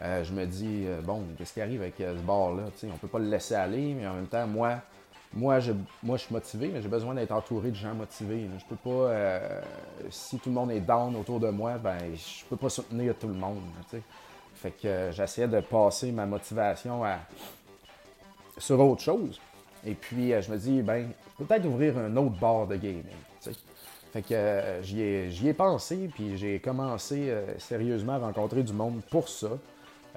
je 0.00 0.32
me 0.32 0.44
dis, 0.44 0.86
bon, 1.02 1.24
qu'est-ce 1.36 1.54
qui 1.54 1.60
arrive 1.60 1.80
avec 1.80 1.94
ce 1.98 2.22
bar-là? 2.22 2.64
On 2.84 2.98
peut 2.98 3.08
pas 3.08 3.18
le 3.18 3.28
laisser 3.28 3.54
aller, 3.54 3.94
mais 3.98 4.06
en 4.06 4.14
même 4.14 4.28
temps, 4.28 4.46
moi, 4.46 4.80
moi, 5.32 5.60
je, 5.60 5.72
moi, 6.02 6.16
je 6.16 6.24
suis 6.24 6.34
motivé, 6.34 6.70
mais 6.72 6.82
j'ai 6.82 6.88
besoin 6.88 7.14
d'être 7.14 7.30
entouré 7.30 7.70
de 7.70 7.76
gens 7.76 7.94
motivés. 7.94 8.48
Je 8.58 8.64
peux 8.64 8.76
pas. 8.76 8.90
Euh, 8.90 9.60
si 10.10 10.38
tout 10.38 10.48
le 10.48 10.54
monde 10.54 10.72
est 10.72 10.80
down 10.80 11.14
autour 11.14 11.38
de 11.38 11.50
moi, 11.50 11.78
ben 11.78 11.98
je 12.14 12.44
peux 12.46 12.56
pas 12.56 12.68
soutenir 12.68 13.14
tout 13.16 13.28
le 13.28 13.34
monde. 13.34 13.60
Fait 14.54 14.72
que 14.72 14.88
euh, 14.88 15.12
j'essayais 15.12 15.46
de 15.46 15.60
passer 15.60 16.10
ma 16.10 16.26
motivation 16.26 17.04
à, 17.04 17.18
sur 18.58 18.80
autre 18.80 19.02
chose. 19.02 19.40
Et 19.86 19.94
puis 19.94 20.32
euh, 20.32 20.42
je 20.42 20.50
me 20.50 20.58
dis, 20.58 20.82
ben, 20.82 21.10
peut-être 21.38 21.64
ouvrir 21.64 21.96
un 21.96 22.16
autre 22.16 22.38
bar 22.40 22.66
de 22.66 22.74
gaming. 22.76 23.04
Fait 24.12 24.22
que 24.22 24.80
j'y 24.82 25.00
ai, 25.00 25.46
ai, 25.46 25.54
pensé, 25.54 26.10
puis 26.12 26.36
j'ai 26.36 26.58
commencé 26.58 27.32
sérieusement 27.58 28.14
à 28.14 28.18
rencontrer 28.18 28.64
du 28.64 28.72
monde 28.72 29.00
pour 29.08 29.28
ça. 29.28 29.50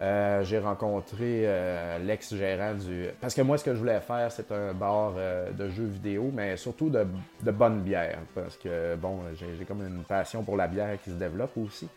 Euh, 0.03 0.43
j'ai 0.43 0.59
rencontré 0.59 1.43
euh, 1.45 1.97
l'ex-gérant 1.99 2.73
du. 2.73 3.05
Parce 3.21 3.33
que 3.33 3.41
moi, 3.41 3.57
ce 3.57 3.63
que 3.63 3.73
je 3.73 3.79
voulais 3.79 4.01
faire, 4.01 4.29
c'est 4.33 4.51
un 4.51 4.73
bar 4.73 5.13
euh, 5.15 5.49
de 5.51 5.69
jeux 5.69 5.85
vidéo, 5.85 6.29
mais 6.33 6.57
surtout 6.57 6.89
de, 6.89 7.05
bonne 7.51 7.79
bière. 7.79 8.19
Parce 8.35 8.57
que, 8.57 8.95
bon, 8.95 9.19
j'ai 9.33 9.63
comme 9.63 9.81
une 9.81 10.03
passion 10.03 10.43
pour 10.43 10.57
la 10.57 10.67
bière 10.67 10.97
qui 11.01 11.09
se 11.09 11.15
développe 11.15 11.57
aussi. 11.57 11.87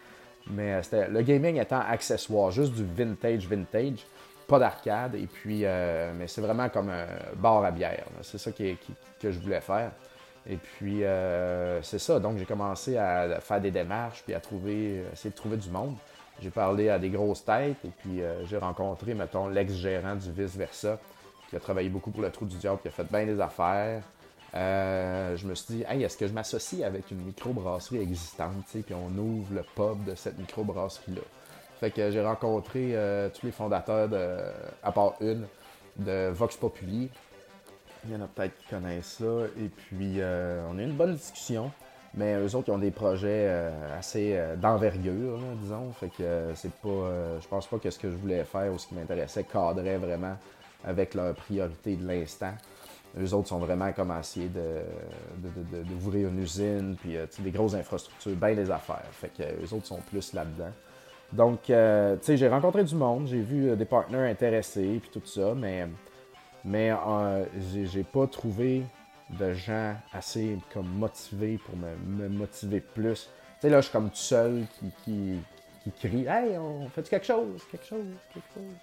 Mais 0.48 0.80
le 1.10 1.22
gaming 1.22 1.60
étant 1.60 1.80
accessoire, 1.80 2.52
juste 2.52 2.74
du 2.74 2.84
vintage, 2.84 3.48
vintage, 3.48 4.06
pas 4.46 4.60
d'arcade. 4.60 5.16
Et 5.16 5.26
puis, 5.26 5.62
mais 5.62 6.28
c'est 6.28 6.40
vraiment 6.40 6.68
comme 6.68 6.90
un 6.90 7.06
bar 7.34 7.64
à 7.64 7.72
bière. 7.72 8.04
C'est 8.22 8.38
ça 8.38 8.52
que 8.52 9.32
je 9.32 9.38
voulais 9.40 9.60
faire. 9.60 9.90
Et 10.48 10.56
puis, 10.56 11.02
c'est 11.82 11.98
ça. 11.98 12.20
Donc, 12.20 12.38
j'ai 12.38 12.44
commencé 12.44 12.96
à 12.96 13.40
faire 13.40 13.60
des 13.60 13.72
démarches, 13.72 14.22
puis 14.24 14.34
à 14.34 14.38
trouver, 14.38 15.02
essayer 15.12 15.30
de 15.30 15.34
trouver 15.34 15.56
du 15.56 15.70
monde. 15.70 15.96
J'ai 16.40 16.50
parlé 16.50 16.88
à 16.88 16.98
des 16.98 17.10
grosses 17.10 17.44
têtes, 17.44 17.84
et 17.84 17.90
puis 17.98 18.20
j'ai 18.44 18.58
rencontré, 18.58 19.14
mettons, 19.14 19.48
l'ex-gérant 19.48 20.16
du 20.16 20.30
vice-versa, 20.30 20.98
qui 21.48 21.56
a 21.56 21.60
travaillé 21.60 21.88
beaucoup 21.88 22.10
pour 22.10 22.22
le 22.22 22.30
Trou 22.30 22.44
du 22.44 22.56
Diable, 22.56 22.80
qui 22.82 22.88
a 22.88 22.90
fait 22.90 23.10
bien 23.10 23.24
des 23.24 23.40
affaires. 23.40 24.02
Euh, 24.54 25.36
je 25.36 25.46
me 25.46 25.54
suis 25.54 25.74
dit, 25.74 25.84
hey, 25.88 26.02
est-ce 26.02 26.16
que 26.16 26.26
je 26.26 26.32
m'associe 26.32 26.82
avec 26.82 27.10
une 27.10 27.22
microbrasserie 27.22 28.00
existante, 28.00 28.64
puis 28.72 28.94
on 28.94 29.16
ouvre 29.18 29.54
le 29.54 29.62
pub 29.74 30.04
de 30.04 30.14
cette 30.14 30.38
microbrasserie-là? 30.38 31.22
Fait 31.78 31.90
que 31.90 32.10
j'ai 32.10 32.22
rencontré 32.22 32.92
euh, 32.94 33.28
tous 33.28 33.44
les 33.44 33.52
fondateurs, 33.52 34.08
de, 34.08 34.38
à 34.82 34.92
part 34.92 35.14
une, 35.20 35.46
de 35.96 36.30
Vox 36.30 36.56
Populi. 36.56 37.10
Il 38.04 38.12
y 38.12 38.16
en 38.16 38.22
a 38.22 38.28
peut-être 38.28 38.56
qui 38.56 38.66
connaissent 38.68 39.18
ça. 39.18 39.46
Et 39.58 39.68
puis, 39.68 40.20
euh, 40.20 40.64
on 40.70 40.78
a 40.78 40.82
eu 40.82 40.84
une 40.84 40.96
bonne 40.96 41.14
discussion. 41.14 41.70
Mais 42.16 42.34
eux 42.34 42.54
autres, 42.56 42.68
ils 42.68 42.72
ont 42.72 42.78
des 42.78 42.90
projets 42.90 43.46
assez 43.98 44.40
d'envergure, 44.56 45.38
disons. 45.60 45.90
Fait 45.92 46.08
que 46.08 46.52
c'est 46.54 46.72
pas. 46.72 47.38
je 47.40 47.46
pense 47.46 47.66
pas 47.66 47.78
que 47.78 47.90
ce 47.90 47.98
que 47.98 48.10
je 48.10 48.16
voulais 48.16 48.42
faire 48.44 48.72
ou 48.72 48.78
ce 48.78 48.86
qui 48.86 48.94
m'intéressait 48.94 49.44
cadrait 49.44 49.98
vraiment 49.98 50.36
avec 50.82 51.14
leurs 51.14 51.34
priorités 51.34 51.96
de 51.96 52.06
l'instant. 52.06 52.52
Eux 53.18 53.32
autres 53.32 53.48
sont 53.48 53.58
vraiment 53.58 53.92
comme 53.92 54.10
à 54.10 54.20
d'ouvrir 55.88 56.28
une 56.28 56.42
usine, 56.42 56.96
puis 57.00 57.16
euh, 57.16 57.26
des 57.38 57.50
grosses 57.50 57.74
infrastructures, 57.74 58.36
bien 58.36 58.54
des 58.54 58.70
affaires. 58.70 59.08
Fait 59.10 59.30
que 59.34 59.42
eux 59.42 59.74
autres 59.74 59.86
sont 59.86 60.00
plus 60.10 60.34
là-dedans. 60.34 60.70
Donc, 61.32 61.70
euh, 61.70 62.16
tu 62.16 62.26
sais, 62.26 62.36
j'ai 62.36 62.48
rencontré 62.48 62.84
du 62.84 62.94
monde, 62.94 63.26
j'ai 63.26 63.40
vu 63.40 63.70
euh, 63.70 63.76
des 63.76 63.86
partenaires 63.86 64.30
intéressés, 64.30 65.00
puis 65.00 65.10
tout 65.10 65.26
ça, 65.26 65.54
mais, 65.56 65.88
mais 66.64 66.92
j'ai 67.84 68.04
pas 68.04 68.26
trouvé 68.26 68.82
de 69.30 69.52
gens 69.54 69.94
assez 70.12 70.58
comme 70.72 70.88
motivés 70.88 71.58
pour 71.58 71.74
me, 71.76 72.28
motiver 72.28 72.80
plus. 72.80 73.24
Tu 73.24 73.62
sais, 73.62 73.68
là, 73.70 73.80
je 73.80 73.86
suis 73.86 73.92
comme 73.92 74.10
tout 74.10 74.16
seul 74.16 74.64
qui, 74.78 75.40
qui, 75.84 75.92
crie 76.00 76.26
Hey, 76.26 76.58
on 76.58 76.88
fait 76.88 77.08
quelque 77.08 77.26
chose, 77.26 77.62
quelque 77.70 77.86
chose, 77.86 78.06
quelque 78.32 78.54
chose, 78.54 78.74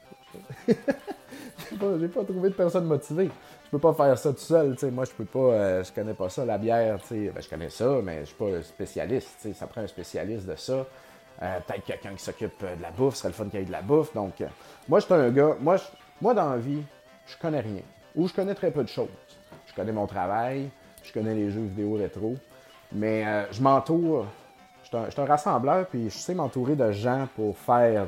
quelque 0.65 0.77
chose. 0.77 1.99
j'ai 1.99 2.08
pas, 2.08 2.23
trouvé 2.23 2.49
de 2.49 2.56
personne 2.56 2.86
motivée. 2.86 3.29
Je 3.65 3.69
peux 3.69 3.79
pas 3.79 3.93
faire 3.93 4.17
ça 4.17 4.32
tout 4.32 4.39
seul, 4.39 4.75
Moi, 4.91 5.06
je 5.06 5.12
peux 5.12 5.25
pas, 5.25 5.39
euh, 5.39 5.84
je 5.84 5.91
connais 5.91 6.13
pas 6.13 6.29
ça, 6.29 6.45
la 6.45 6.58
bière, 6.58 6.99
Ben, 7.10 7.34
je 7.39 7.49
connais 7.49 7.69
ça, 7.69 7.99
mais 8.03 8.21
je 8.21 8.25
suis 8.25 8.36
pas 8.36 8.62
spécialiste, 8.62 9.53
Ça 9.53 9.67
prend 9.67 9.82
un 9.82 9.88
spécialiste 9.88 10.45
de 10.45 10.56
ça. 10.56 10.86
Euh, 11.41 11.60
peut-être 11.67 11.84
quelqu'un 11.84 12.13
qui 12.13 12.23
s'occupe 12.23 12.63
euh, 12.63 12.75
de 12.75 12.82
la 12.82 12.91
bouffe, 12.91 13.15
ce 13.15 13.21
serait 13.21 13.29
le 13.29 13.34
fun 13.34 13.49
qu'il 13.49 13.60
y 13.60 13.63
ait 13.63 13.65
de 13.65 13.71
la 13.71 13.82
bouffe. 13.82 14.13
Donc, 14.13 14.43
moi, 14.88 14.99
je 14.99 15.06
suis 15.06 15.13
un 15.13 15.29
gars, 15.32 15.58
moi, 15.60 15.77
moi, 16.21 16.34
dans 16.34 16.51
la 16.51 16.58
vie, 16.58 16.84
je 17.25 17.38
connais 17.38 17.60
rien. 17.60 17.82
Ou 18.15 18.27
je 18.27 18.34
connais 18.34 18.56
très 18.56 18.71
peu 18.71 18.84
de 18.84 18.89
choses. 18.89 19.10
Je 19.73 19.81
connais 19.81 19.91
mon 19.91 20.05
travail, 20.05 20.69
je 21.03 21.12
connais 21.12 21.33
les 21.33 21.49
jeux 21.49 21.63
vidéo 21.63 21.95
rétro, 21.95 22.36
mais 22.91 23.25
je 23.51 23.59
m'entoure, 23.62 24.27
je 24.83 24.88
suis 24.88 25.21
un, 25.21 25.25
rassembleur, 25.25 25.88
puis 25.88 26.12
je 26.12 26.17
sais 26.17 26.36
m'entourer 26.36 26.75
de 26.75 26.91
gens 26.91 27.27
pour 27.36 27.57
faire 27.57 28.05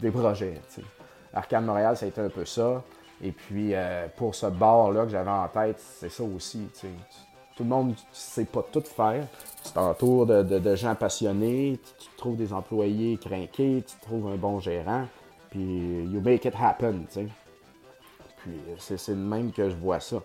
des 0.00 0.10
projets, 0.10 0.60
Arcade 1.32 1.64
Montréal, 1.64 1.96
ça 1.96 2.06
a 2.06 2.08
été 2.08 2.20
un 2.20 2.28
peu 2.28 2.44
ça. 2.44 2.82
Et 3.22 3.32
puis, 3.32 3.74
euh, 3.74 4.06
pour 4.16 4.34
ce 4.34 4.46
bar-là 4.46 5.04
que 5.04 5.10
j'avais 5.10 5.30
en 5.30 5.48
tête, 5.48 5.78
c'est 5.78 6.08
ça 6.08 6.22
aussi. 6.22 6.68
Tout 7.56 7.64
le 7.64 7.68
monde 7.68 7.88
ne 7.90 7.94
sait 8.12 8.44
pas 8.44 8.64
tout 8.72 8.82
faire. 8.82 9.26
Tu 9.64 9.72
t'entoures 9.72 10.26
de, 10.26 10.76
gens 10.76 10.94
passionnés, 10.94 11.80
tu, 11.98 12.08
trouves 12.16 12.36
des 12.36 12.52
employés 12.52 13.16
craqués, 13.18 13.84
tu 13.86 13.96
trouves 14.00 14.28
un 14.28 14.36
bon 14.36 14.60
gérant, 14.60 15.06
puis 15.50 16.04
you 16.04 16.20
make 16.20 16.44
it 16.44 16.54
happen. 16.60 17.06
Puis, 17.12 18.52
c'est 18.78 19.08
le 19.08 19.16
même 19.16 19.50
que 19.50 19.68
je 19.68 19.74
vois 19.74 20.00
ça. 20.00 20.18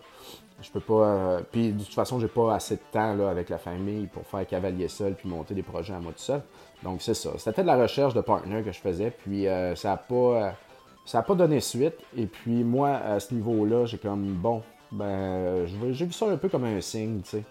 Je 0.61 0.69
peux 0.69 0.79
pas. 0.79 1.07
Euh, 1.07 1.41
puis, 1.51 1.73
de 1.73 1.83
toute 1.83 1.93
façon, 1.93 2.19
j'ai 2.19 2.27
pas 2.27 2.55
assez 2.55 2.75
de 2.75 2.81
temps 2.91 3.13
là, 3.15 3.29
avec 3.29 3.49
la 3.49 3.57
famille 3.57 4.07
pour 4.07 4.25
faire 4.25 4.45
cavalier 4.47 4.87
seul 4.87 5.15
puis 5.15 5.27
monter 5.27 5.53
des 5.53 5.63
projets 5.63 5.93
à 5.93 5.99
moi 5.99 6.11
tout 6.13 6.19
seul. 6.19 6.41
Donc, 6.83 7.01
c'est 7.01 7.13
ça. 7.13 7.31
C'était 7.37 7.63
de 7.63 7.67
la 7.67 7.75
recherche 7.75 8.13
de 8.13 8.21
partner 8.21 8.61
que 8.63 8.71
je 8.71 8.79
faisais, 8.79 9.11
puis 9.11 9.47
euh, 9.47 9.75
ça 9.75 9.89
n'a 9.89 9.97
pas 9.97 10.53
ça 11.05 11.19
n'a 11.19 11.23
pas 11.23 11.35
donné 11.35 11.59
suite. 11.59 11.95
Et 12.15 12.25
puis 12.25 12.63
moi, 12.63 12.91
à 12.95 13.19
ce 13.19 13.33
niveau-là, 13.33 13.85
j'ai 13.85 13.97
comme 13.97 14.33
bon, 14.33 14.61
ben, 14.91 15.65
j'ai 15.91 16.05
vu 16.05 16.11
ça 16.13 16.27
un 16.27 16.37
peu 16.37 16.49
comme 16.49 16.65
un 16.65 16.79
signe, 16.81 17.21
tu 17.23 17.29
sais. 17.29 17.43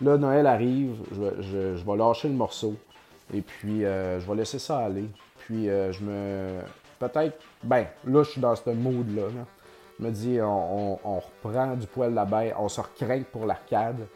Là, 0.00 0.18
Noël 0.18 0.46
arrive, 0.46 0.94
je, 1.10 1.84
vais 1.84 1.96
lâcher 1.96 2.28
le 2.28 2.34
morceau. 2.34 2.74
Et 3.32 3.40
puis, 3.40 3.84
euh, 3.84 4.20
je 4.20 4.26
vais 4.26 4.36
laisser 4.36 4.58
ça 4.58 4.78
aller. 4.78 5.06
Puis, 5.38 5.68
euh, 5.68 5.92
je 5.92 6.04
me. 6.04 6.60
Peut-être. 6.98 7.38
Ben, 7.62 7.86
là, 8.04 8.22
je 8.22 8.30
suis 8.30 8.40
dans 8.40 8.54
ce 8.54 8.70
mood-là. 8.70 9.28
Je 9.98 10.04
me 10.04 10.10
dis, 10.10 10.38
on, 10.42 10.96
reprend 11.04 11.74
du 11.74 11.86
poil 11.86 12.14
de 12.14 12.30
bête, 12.30 12.54
on 12.58 12.68
se 12.68 12.80
recrée 12.80 13.24
pour 13.32 13.46
l'arcade. 13.46 14.06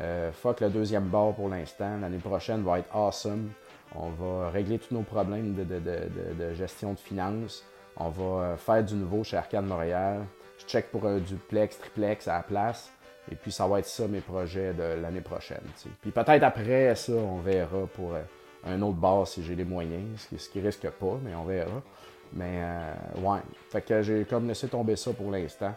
Euh, 0.00 0.30
fuck 0.32 0.60
le 0.60 0.68
deuxième 0.68 1.04
bar 1.04 1.32
pour 1.34 1.48
l'instant. 1.48 1.98
L'année 2.00 2.18
prochaine 2.18 2.62
va 2.62 2.80
être 2.80 2.94
awesome. 2.94 3.50
On 3.94 4.10
va 4.10 4.50
régler 4.50 4.78
tous 4.78 4.94
nos 4.94 5.02
problèmes 5.02 5.54
de 5.54 6.54
gestion 6.54 6.92
de 6.92 6.98
finances. 6.98 7.64
On 8.00 8.10
va 8.10 8.24
euh, 8.24 8.56
faire 8.56 8.84
du 8.84 8.94
nouveau 8.94 9.24
chez 9.24 9.36
Arcade 9.36 9.64
Montréal. 9.64 10.24
Je 10.58 10.66
check 10.66 10.90
pour 10.90 11.06
un 11.06 11.18
duplex, 11.18 11.78
triplex 11.78 12.28
à 12.28 12.34
la 12.34 12.42
place. 12.42 12.92
Et 13.30 13.34
puis, 13.34 13.50
ça 13.50 13.66
va 13.66 13.80
être 13.80 13.86
ça 13.86 14.06
mes 14.06 14.20
projets 14.20 14.72
de 14.72 15.00
l'année 15.00 15.20
prochaine. 15.20 15.62
Puis 16.00 16.10
peut-être 16.10 16.42
après 16.42 16.94
ça, 16.94 17.12
on 17.12 17.38
verra 17.38 17.86
pour 17.94 18.14
euh, 18.14 18.22
un 18.64 18.80
autre 18.82 18.96
bar 18.96 19.26
si 19.26 19.42
j'ai 19.42 19.54
les 19.54 19.64
moyens, 19.64 20.20
ce 20.20 20.28
qui, 20.28 20.38
ce 20.38 20.48
qui 20.48 20.60
risque 20.60 20.88
pas, 20.88 21.18
mais 21.22 21.34
on 21.34 21.44
verra. 21.44 21.82
Mais 22.32 22.60
euh, 22.62 22.92
ouais, 23.20 23.40
fait 23.70 23.82
que 23.82 24.02
j'ai 24.02 24.24
comme 24.24 24.48
laissé 24.48 24.68
tomber 24.68 24.96
ça 24.96 25.12
pour 25.12 25.30
l'instant. 25.30 25.74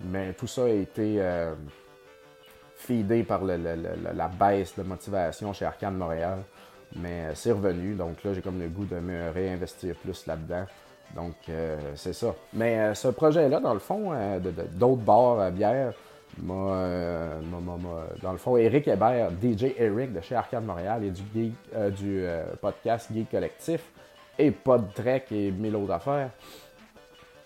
Mais 0.00 0.32
tout 0.32 0.46
ça 0.46 0.64
a 0.64 0.68
été 0.68 1.16
euh, 1.18 1.54
feedé 2.76 3.22
par 3.22 3.42
la 3.44 4.28
baisse 4.28 4.76
de 4.76 4.82
motivation 4.82 5.52
chez 5.52 5.64
Arcade 5.64 5.94
Montréal. 5.94 6.42
Mais 6.96 7.34
c'est 7.34 7.52
revenu, 7.52 7.94
donc 7.94 8.22
là 8.22 8.32
j'ai 8.34 8.42
comme 8.42 8.60
le 8.60 8.68
goût 8.68 8.84
de 8.84 8.98
me 8.98 9.30
réinvestir 9.30 9.96
plus 9.96 10.26
là-dedans. 10.26 10.66
Donc, 11.14 11.34
euh, 11.48 11.76
c'est 11.94 12.12
ça. 12.12 12.34
Mais 12.52 12.78
euh, 12.78 12.94
ce 12.94 13.08
projet-là, 13.08 13.60
dans 13.60 13.74
le 13.74 13.78
fond, 13.80 14.12
euh, 14.12 14.40
d'autres 14.72 15.02
bars 15.02 15.40
à 15.40 15.50
bière, 15.50 15.92
dans 16.42 16.72
le 18.32 18.38
fond, 18.38 18.56
Eric 18.56 18.88
Hébert, 18.88 19.30
DJ 19.30 19.66
Eric 19.78 20.12
de 20.12 20.20
chez 20.20 20.34
Arcade 20.34 20.64
Montréal 20.64 21.04
et 21.04 21.10
du, 21.10 21.52
du 21.92 22.26
podcast 22.60 23.08
Geek 23.14 23.30
Collectif 23.30 23.82
et 24.38 24.50
Podtrek 24.50 25.30
et 25.32 25.50
mille 25.50 25.76
autres 25.76 25.92
affaires, 25.92 26.30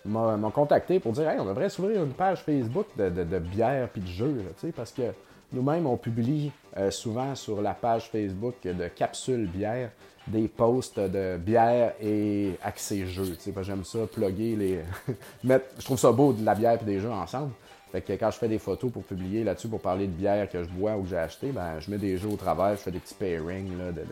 m'a 0.05 0.51
contacté 0.53 0.99
pour 0.99 1.11
dire 1.13 1.29
Hey, 1.29 1.39
on 1.39 1.45
devrait 1.45 1.69
s'ouvrir 1.69 2.03
une 2.03 2.13
page 2.13 2.41
Facebook 2.41 2.87
de, 2.97 3.39
bière 3.39 3.89
puis 3.89 4.01
de 4.01 4.07
jeux, 4.07 4.45
parce 4.75 4.91
que 4.91 5.13
nous-mêmes, 5.51 5.87
on 5.87 5.97
publie 5.97 6.51
souvent 6.89 7.35
sur 7.35 7.61
la 7.61 7.73
page 7.73 8.09
Facebook 8.09 8.55
de 8.63 8.87
Capsule 8.87 9.47
Bière 9.47 9.89
des 10.29 10.47
posts 10.47 10.99
de 10.99 11.37
bière 11.37 11.93
et 12.01 12.53
accès 12.63 13.05
jeux. 13.05 13.37
J'aime 13.61 13.83
ça, 13.83 13.99
plugger 14.11 14.55
les. 14.55 14.79
mettre... 15.43 15.65
Je 15.79 15.85
trouve 15.85 15.99
ça 15.99 16.11
beau 16.11 16.33
de 16.33 16.45
la 16.45 16.55
bière 16.55 16.77
et 16.81 16.85
des 16.85 16.99
jeux 16.99 17.11
ensemble. 17.11 17.51
Fait 17.91 18.01
que 18.01 18.13
quand 18.13 18.29
je 18.29 18.37
fais 18.37 18.47
des 18.47 18.59
photos 18.59 18.91
pour 18.91 19.03
publier 19.03 19.43
là-dessus, 19.43 19.67
pour 19.67 19.81
parler 19.81 20.05
de 20.05 20.11
bière 20.11 20.47
que 20.47 20.63
je 20.63 20.69
bois 20.69 20.95
ou 20.95 21.03
que 21.03 21.09
j'ai 21.09 21.17
acheté, 21.17 21.51
ben, 21.51 21.79
je 21.79 21.89
mets 21.89 21.97
des 21.97 22.17
jeux 22.17 22.29
au 22.29 22.35
travers, 22.35 22.71
je 22.71 22.81
fais 22.81 22.91
des 22.91 22.99
petits 22.99 23.15
pairings 23.15 23.71
de, 23.75 23.91
de, 23.91 24.05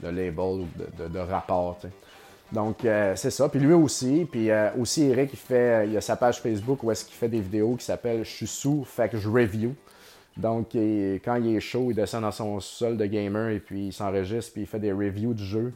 de, 0.00 0.08
labels 0.08 0.60
ou 0.60 0.68
de, 0.98 1.08
de, 1.08 1.18
rapports. 1.18 1.78
Donc, 2.52 2.84
euh, 2.84 3.14
c'est 3.16 3.30
ça. 3.30 3.48
Puis 3.48 3.60
lui 3.60 3.72
aussi. 3.72 4.26
Puis 4.30 4.50
euh, 4.50 4.70
aussi, 4.78 5.04
Eric, 5.04 5.30
il, 5.32 5.38
fait, 5.38 5.88
il 5.88 5.96
a 5.96 6.00
sa 6.00 6.16
page 6.16 6.40
Facebook 6.40 6.82
où 6.82 6.90
est-ce 6.90 7.04
qu'il 7.04 7.14
fait 7.14 7.28
des 7.28 7.40
vidéos 7.40 7.74
qui 7.76 7.84
s'appellent 7.84 8.24
Je 8.24 8.30
suis 8.30 8.46
sous, 8.46 8.84
fait 8.84 9.08
que 9.08 9.18
je 9.18 9.28
review. 9.28 9.74
Donc, 10.36 10.68
quand 10.72 11.36
il 11.36 11.56
est 11.56 11.60
chaud, 11.60 11.88
il 11.90 11.94
descend 11.94 12.22
dans 12.22 12.30
son 12.30 12.58
sol 12.60 12.96
de 12.96 13.04
gamer 13.04 13.50
et 13.50 13.58
puis 13.58 13.88
il 13.88 13.92
s'enregistre 13.92 14.52
puis 14.52 14.62
il 14.62 14.66
fait 14.66 14.78
des 14.78 14.92
reviews 14.92 15.34
du 15.34 15.44
jeu. 15.44 15.72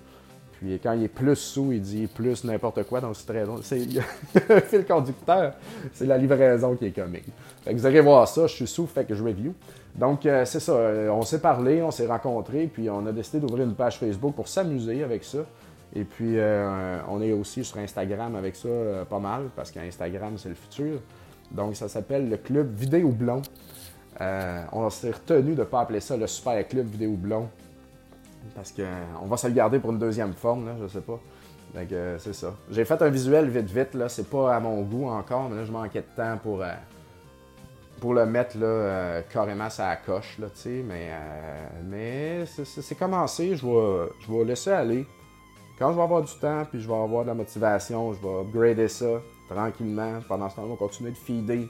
Puis 0.59 0.79
quand 0.83 0.93
il 0.93 1.05
est 1.05 1.09
plus 1.09 1.37
sous, 1.37 1.73
il 1.73 1.81
dit 1.81 2.07
plus 2.07 2.45
n'importe 2.45 2.83
quoi, 2.85 3.01
donc 3.01 3.15
c'est 3.15 3.27
très 3.27 3.43
a 3.43 4.55
un 4.57 4.61
fil 4.61 4.87
conducteur, 4.87 5.53
c'est 5.93 6.07
la 6.07 6.17
livraison 6.17 6.75
qui 6.77 6.87
est 6.87 6.93
comique. 6.93 7.27
Fait 7.62 7.75
que 7.75 7.79
vous 7.79 7.87
allez 7.87 8.01
voir 8.01 8.27
ça, 8.27 8.47
je 8.47 8.55
suis 8.55 8.67
sous, 8.67 8.87
fait 8.87 9.05
que 9.05 9.15
je 9.15 9.23
review. 9.23 9.53
Donc 9.95 10.25
euh, 10.25 10.45
c'est 10.47 10.61
ça, 10.61 10.73
euh, 10.73 11.11
on 11.11 11.23
s'est 11.23 11.41
parlé, 11.41 11.83
on 11.83 11.91
s'est 11.91 12.07
rencontrés, 12.07 12.71
puis 12.73 12.89
on 12.89 13.07
a 13.07 13.12
décidé 13.12 13.41
d'ouvrir 13.41 13.65
une 13.65 13.75
page 13.75 13.99
Facebook 13.99 14.35
pour 14.35 14.49
s'amuser 14.49 15.03
avec 15.03 15.25
ça. 15.25 15.39
Et 15.97 16.05
puis 16.05 16.39
euh, 16.39 16.99
on 17.09 17.23
est 17.23 17.33
aussi 17.33 17.65
sur 17.65 17.79
Instagram 17.79 18.37
avec 18.37 18.55
ça 18.55 18.69
pas 19.09 19.19
mal, 19.19 19.49
parce 19.57 19.71
qu'Instagram 19.71 20.37
c'est 20.37 20.51
le 20.51 20.55
futur. 20.55 21.01
Donc 21.51 21.77
ça 21.77 21.89
s'appelle 21.89 22.29
le 22.29 22.37
Club 22.37 22.75
Vidéo 22.75 23.11
Blond. 23.11 23.43
Euh, 24.21 24.63
on 24.73 24.89
s'est 24.91 25.11
retenu 25.11 25.55
de 25.55 25.61
ne 25.61 25.65
pas 25.65 25.81
appeler 25.81 26.01
ça 26.01 26.17
le 26.17 26.27
Super 26.27 26.67
Club 26.67 26.87
Vidéo 26.87 27.13
Blond. 27.13 27.49
Parce 28.55 28.73
qu'on 28.73 28.83
euh, 28.83 29.27
va 29.29 29.37
se 29.37 29.47
le 29.47 29.53
garder 29.53 29.79
pour 29.79 29.91
une 29.91 29.99
deuxième 29.99 30.33
forme, 30.33 30.67
là, 30.67 30.73
je 30.81 30.87
sais 30.87 31.01
pas. 31.01 31.21
Donc, 31.75 31.93
euh, 31.93 32.17
c'est 32.19 32.33
ça. 32.33 32.55
J'ai 32.71 32.85
fait 32.85 33.01
un 33.03 33.11
visuel 33.11 33.49
vite 33.49 33.71
vite, 33.71 33.95
là. 33.95 34.09
C'est 34.09 34.31
pas 34.31 34.55
à 34.55 34.61
mon 34.61 34.83
goût 34.83 35.09
encore, 35.09 35.51
mais 35.51 35.57
là, 35.57 35.65
je 35.65 35.73
manquais 35.73 36.01
de 36.01 36.17
temps 36.17 36.39
pour, 36.43 36.65
pour 38.01 38.15
le 38.15 38.25
mettre 38.25 38.57
là, 38.57 39.23
carrément 39.31 39.69
la 39.79 39.97
coche, 39.97 40.39
là, 40.39 40.47
Mais, 40.65 41.11
mais 41.85 42.47
c'est 42.47 42.95
commencé. 42.97 43.57
Je 43.57 43.67
vais, 43.67 44.09
je 44.21 44.33
vais 44.33 44.45
laisser 44.45 44.71
aller. 44.71 45.07
Quand 45.79 45.91
je 45.91 45.97
vais 45.97 46.03
avoir 46.03 46.23
du 46.23 46.33
temps, 46.35 46.65
puis 46.71 46.81
je 46.81 46.89
vais 46.89 46.95
avoir 46.95 47.23
de 47.23 47.29
la 47.29 47.35
motivation, 47.35 48.12
je 48.15 48.21
vais 48.21 48.41
upgrader 48.41 48.89
ça 48.89 49.21
tranquillement. 49.49 50.21
Pendant 50.27 50.49
ce 50.49 50.57
temps, 50.57 50.62
on 50.65 50.71
va 50.71 50.77
continuer 50.77 51.11
de 51.11 51.17
feeder. 51.17 51.69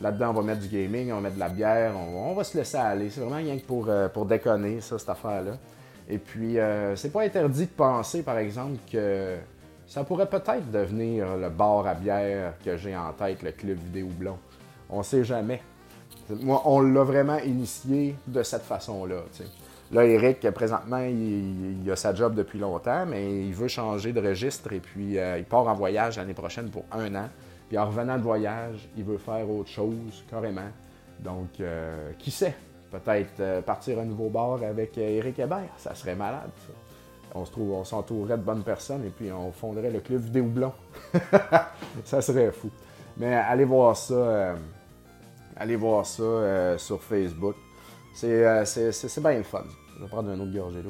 Là-dedans, 0.00 0.30
on 0.30 0.34
va 0.34 0.42
mettre 0.42 0.60
du 0.60 0.68
gaming, 0.68 1.10
on 1.12 1.16
va 1.16 1.20
mettre 1.22 1.34
de 1.34 1.40
la 1.40 1.48
bière, 1.48 1.94
on, 1.96 2.32
va 2.32 2.44
se 2.44 2.56
laisser 2.56 2.76
aller. 2.76 3.10
C'est 3.10 3.20
vraiment 3.20 3.36
rien 3.36 3.58
que 3.58 3.64
pour, 3.64 3.86
euh, 3.88 4.08
pour 4.08 4.24
déconner, 4.24 4.80
ça, 4.80 4.98
cette 4.98 5.08
affaire-là. 5.08 5.58
Et 6.08 6.18
puis, 6.18 6.58
euh, 6.58 6.96
c'est 6.96 7.10
pas 7.10 7.22
interdit 7.22 7.66
de 7.66 7.70
penser, 7.70 8.22
par 8.22 8.38
exemple, 8.38 8.78
que 8.90 9.36
ça 9.86 10.04
pourrait 10.04 10.28
peut-être 10.28 10.70
devenir 10.70 11.36
le 11.36 11.50
bar 11.50 11.86
à 11.86 11.94
bière 11.94 12.54
que 12.64 12.76
j'ai 12.76 12.96
en 12.96 13.12
tête, 13.12 13.42
le 13.42 13.50
club 13.50 13.76
vidéo 13.78 14.06
blond. 14.06 14.38
On 14.88 15.02
sait 15.02 15.24
jamais. 15.24 15.60
Moi, 16.30 16.62
on 16.64 16.80
l'a 16.80 17.02
vraiment 17.02 17.38
initié 17.38 18.14
de 18.26 18.42
cette 18.42 18.62
façon-là. 18.62 19.22
Là, 19.92 20.04
Eric, 20.04 20.48
présentement, 20.52 21.00
il, 21.00 21.90
a 21.90 21.96
sa 21.96 22.14
job 22.14 22.34
depuis 22.34 22.60
longtemps, 22.60 23.06
mais 23.06 23.44
il 23.46 23.52
veut 23.52 23.66
changer 23.66 24.12
de 24.12 24.20
registre 24.20 24.72
et 24.72 24.78
puis 24.78 25.18
euh, 25.18 25.38
il 25.38 25.44
part 25.44 25.66
en 25.66 25.74
voyage 25.74 26.16
l'année 26.16 26.34
prochaine 26.34 26.70
pour 26.70 26.84
un 26.92 27.12
an. 27.16 27.28
Puis 27.68 27.76
en 27.76 27.86
revenant 27.86 28.16
de 28.16 28.22
voyage, 28.22 28.88
il 28.96 29.02
veut 29.02 29.18
faire 29.18 29.50
autre 29.50 29.68
chose, 29.68 30.24
carrément. 30.30 30.68
Donc, 31.18 31.58
euh, 31.60 32.12
qui 32.18 32.30
sait? 32.30 32.54
Peut-être 32.92 33.40
euh, 33.40 33.62
partir 33.62 33.98
à 33.98 34.04
nouveau 34.04 34.28
bar 34.28 34.62
avec 34.62 34.96
Eric 34.96 35.40
Hébert. 35.40 35.70
Ça 35.76 35.92
serait 35.96 36.14
malade. 36.14 36.50
On 37.34 37.44
se 37.44 37.50
trouve, 37.50 37.72
on 37.72 37.84
s'entourerait 37.84 38.38
de 38.38 38.42
bonnes 38.42 38.62
personnes 38.62 39.04
et 39.04 39.10
puis 39.10 39.32
on 39.32 39.50
fonderait 39.50 39.90
le 39.90 40.00
club 40.00 40.20
vidéo 40.20 40.44
blanc. 40.44 40.74
ça 42.04 42.20
serait 42.20 42.52
fou. 42.52 42.70
Mais 43.16 43.34
allez 43.34 43.64
voir 43.64 43.96
ça. 43.96 44.54
allez 45.56 45.76
voir 45.76 46.06
ça 46.06 46.78
sur 46.78 47.02
Facebook. 47.02 47.56
C'est, 48.14 48.64
c'est 48.64 49.20
bien 49.20 49.38
le 49.38 49.44
fun. 49.44 49.62
Je 50.00 50.06
vais 50.06 50.10
prendre 50.10 50.30
un 50.30 50.40
autre 50.40 50.50
gorgée. 50.50 50.82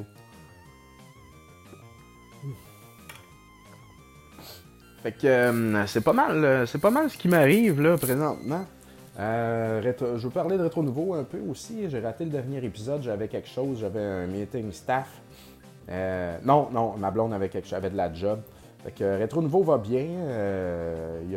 Fait 5.03 5.11
que 5.11 5.27
euh, 5.27 5.85
c'est 5.85 5.99
pas 5.99 6.13
mal, 6.13 6.45
euh, 6.45 6.65
c'est 6.65 6.79
pas 6.79 6.91
mal 6.91 7.09
ce 7.09 7.17
qui 7.17 7.27
m'arrive 7.27 7.81
là 7.81 7.97
présentement. 7.97 8.63
Euh, 9.19 9.81
je 9.99 10.23
veux 10.23 10.29
parler 10.29 10.57
de 10.57 10.63
Rétro 10.63 10.81
Nouveau 10.81 11.13
un 11.13 11.25
peu 11.25 11.39
aussi. 11.49 11.89
J'ai 11.89 11.99
raté 11.99 12.23
le 12.23 12.29
dernier 12.29 12.63
épisode, 12.63 13.01
j'avais 13.01 13.27
quelque 13.27 13.49
chose, 13.49 13.79
j'avais 13.81 13.99
un 13.99 14.27
meeting 14.27 14.71
staff. 14.71 15.09
non, 16.45 16.69
non, 16.71 16.95
ma 16.97 17.11
blonde 17.11 17.33
avait 17.33 17.49
quelque 17.49 17.67
chose, 17.67 17.81
de 17.81 17.97
la 17.97 18.13
job. 18.13 18.39
Fait 18.85 18.91
que 18.91 19.17
Rétro 19.17 19.41
Nouveau 19.41 19.63
va 19.63 19.77
bien. 19.77 20.05
Y 21.29 21.35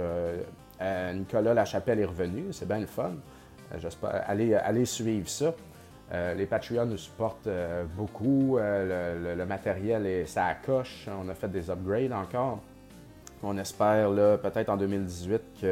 a, 0.78 1.12
Nicolas 1.12 1.54
Lachapelle 1.54 1.98
est 1.98 2.04
revenu, 2.04 2.52
c'est 2.52 2.68
bien 2.68 2.78
le 2.78 2.86
fun. 2.86 3.14
J'espère 3.78 4.22
aller, 4.28 4.54
aller 4.54 4.84
suivre 4.84 5.28
ça. 5.28 5.54
Euh, 6.12 6.34
les 6.34 6.46
Patreons 6.46 6.86
nous 6.86 6.98
supportent 6.98 7.46
euh, 7.46 7.84
beaucoup. 7.96 8.58
Euh, 8.58 9.34
le, 9.34 9.46
matériel 9.46 10.06
est 10.06 10.26
ça 10.26 10.54
coche. 10.54 11.08
On 11.08 11.28
a 11.28 11.34
fait 11.34 11.48
des 11.48 11.70
upgrades 11.70 12.12
encore. 12.12 12.60
On 13.42 13.56
espère 13.58 14.08
peut-être 14.40 14.70
en 14.70 14.76
2018 14.76 15.66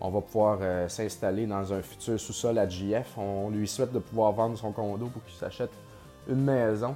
qu'on 0.00 0.10
va 0.10 0.20
pouvoir 0.20 0.60
s'installer 0.88 1.44
dans 1.44 1.72
un 1.72 1.82
futur 1.82 2.20
sous-sol 2.20 2.56
à 2.56 2.68
JF. 2.68 3.18
On 3.18 3.50
lui 3.50 3.66
souhaite 3.66 3.92
de 3.92 3.98
pouvoir 3.98 4.30
vendre 4.30 4.56
son 4.56 4.70
condo 4.70 5.06
pour 5.06 5.24
qu'il 5.24 5.34
s'achète 5.34 5.72
une 6.28 6.44
maison. 6.44 6.94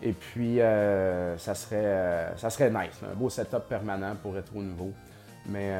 Et 0.00 0.12
puis, 0.12 0.58
ça, 0.58 1.54
serait, 1.56 2.32
ça 2.36 2.48
serait 2.48 2.70
nice. 2.70 3.00
Un 3.10 3.16
beau 3.16 3.28
setup 3.28 3.62
permanent 3.68 4.14
pour 4.22 4.38
être 4.38 4.54
au 4.54 4.62
nouveau. 4.62 4.92
Mais 5.46 5.72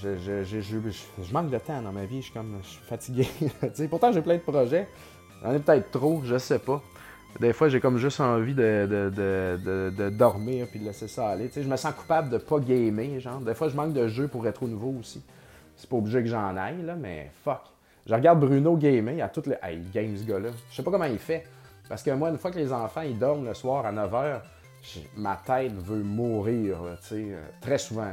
je, 0.00 1.32
manque 1.32 1.50
de 1.50 1.58
temps 1.58 1.82
dans 1.82 1.92
ma 1.92 2.06
vie, 2.06 2.18
je 2.18 2.24
suis 2.24 2.32
comme 2.32 2.58
je 2.62 2.68
suis 2.68 2.84
fatigué. 2.84 3.28
pourtant 3.90 4.12
j'ai 4.12 4.22
plein 4.22 4.36
de 4.36 4.40
projets. 4.40 4.88
J'en 5.42 5.52
ai 5.52 5.58
peut-être 5.58 5.90
trop, 5.90 6.22
je 6.24 6.38
sais 6.38 6.58
pas. 6.58 6.82
Des 7.40 7.52
fois 7.52 7.68
j'ai 7.68 7.80
comme 7.80 7.98
juste 7.98 8.20
envie 8.20 8.54
de, 8.54 8.86
de, 8.88 10.10
dormir 10.10 10.66
puis 10.70 10.80
de 10.80 10.84
laisser 10.84 11.08
ça 11.08 11.28
aller. 11.28 11.50
je 11.54 11.60
me 11.60 11.76
sens 11.76 11.92
coupable 11.94 12.30
de 12.30 12.38
pas 12.38 12.58
gamer, 12.58 13.20
genre. 13.20 13.40
Des 13.40 13.54
fois 13.54 13.68
je 13.68 13.76
manque 13.76 13.92
de 13.92 14.08
jeux 14.08 14.28
pour 14.28 14.46
être 14.46 14.62
au 14.62 14.68
nouveau 14.68 14.94
aussi. 14.98 15.22
C'est 15.76 15.88
pas 15.88 15.96
obligé 15.96 16.22
que 16.22 16.28
j'en 16.28 16.56
aille, 16.56 16.82
là, 16.82 16.94
mais 16.94 17.30
fuck. 17.44 17.60
Je 18.06 18.14
regarde 18.14 18.38
Bruno 18.40 18.76
gamer, 18.76 19.22
a 19.22 19.28
toutes 19.28 19.46
les. 19.46 19.56
Hey, 19.62 19.80
il 19.94 20.18
ce 20.18 20.24
gars-là. 20.24 20.50
Je 20.70 20.76
sais 20.76 20.82
pas 20.82 20.90
comment 20.90 21.04
il 21.04 21.18
fait. 21.18 21.44
Parce 21.88 22.02
que 22.02 22.10
moi, 22.12 22.30
une 22.30 22.38
fois 22.38 22.50
que 22.50 22.58
les 22.58 22.72
enfants 22.72 23.02
ils 23.02 23.18
dorment 23.18 23.44
le 23.44 23.54
soir 23.54 23.84
à 23.84 23.92
9h, 23.92 24.40
ma 25.16 25.36
tête 25.36 25.72
veut 25.72 26.02
mourir, 26.02 26.76
sais, 27.00 27.26
euh, 27.30 27.42
très 27.60 27.78
souvent. 27.78 28.08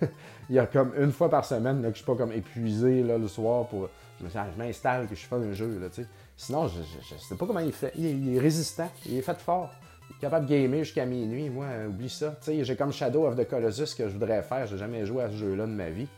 il 0.48 0.56
y 0.56 0.58
a 0.58 0.66
comme 0.66 0.92
une 0.98 1.12
fois 1.12 1.28
par 1.28 1.44
semaine 1.44 1.82
que 1.82 1.88
je 1.88 1.96
suis 1.96 2.04
pas 2.04 2.14
comme 2.14 2.32
épuisé 2.32 3.02
là, 3.02 3.18
le 3.18 3.28
soir 3.28 3.66
pour. 3.66 3.88
Je 4.20 4.58
m'installe, 4.58 5.06
que 5.06 5.14
je 5.14 5.26
fais 5.26 5.34
un 5.34 5.52
jeu, 5.52 5.78
là. 5.80 6.04
Sinon, 6.36 6.68
je, 6.68 6.78
ne 6.78 7.20
sais 7.20 7.34
pas 7.36 7.46
comment 7.46 7.60
il 7.60 7.72
fait. 7.72 7.92
Il, 7.96 8.34
est 8.34 8.38
résistant, 8.38 8.90
il 9.06 9.18
est 9.18 9.22
fait 9.22 9.38
fort. 9.38 9.70
Il 10.08 10.16
est 10.16 10.20
capable 10.20 10.46
de 10.46 10.50
gamer 10.50 10.84
jusqu'à 10.84 11.04
minuit. 11.04 11.50
Moi, 11.50 11.66
oublie 11.88 12.08
ça. 12.08 12.34
J'ai 12.46 12.76
comme 12.76 12.92
Shadow 12.92 13.26
of 13.26 13.36
the 13.36 13.46
Colossus 13.46 13.94
que 13.96 14.08
je 14.08 14.12
voudrais 14.12 14.42
faire. 14.42 14.66
J'ai 14.66 14.78
jamais 14.78 15.04
joué 15.04 15.24
à 15.24 15.30
ce 15.30 15.36
jeu-là 15.36 15.66
de 15.66 15.72
ma 15.72 15.90
vie. 15.90 16.08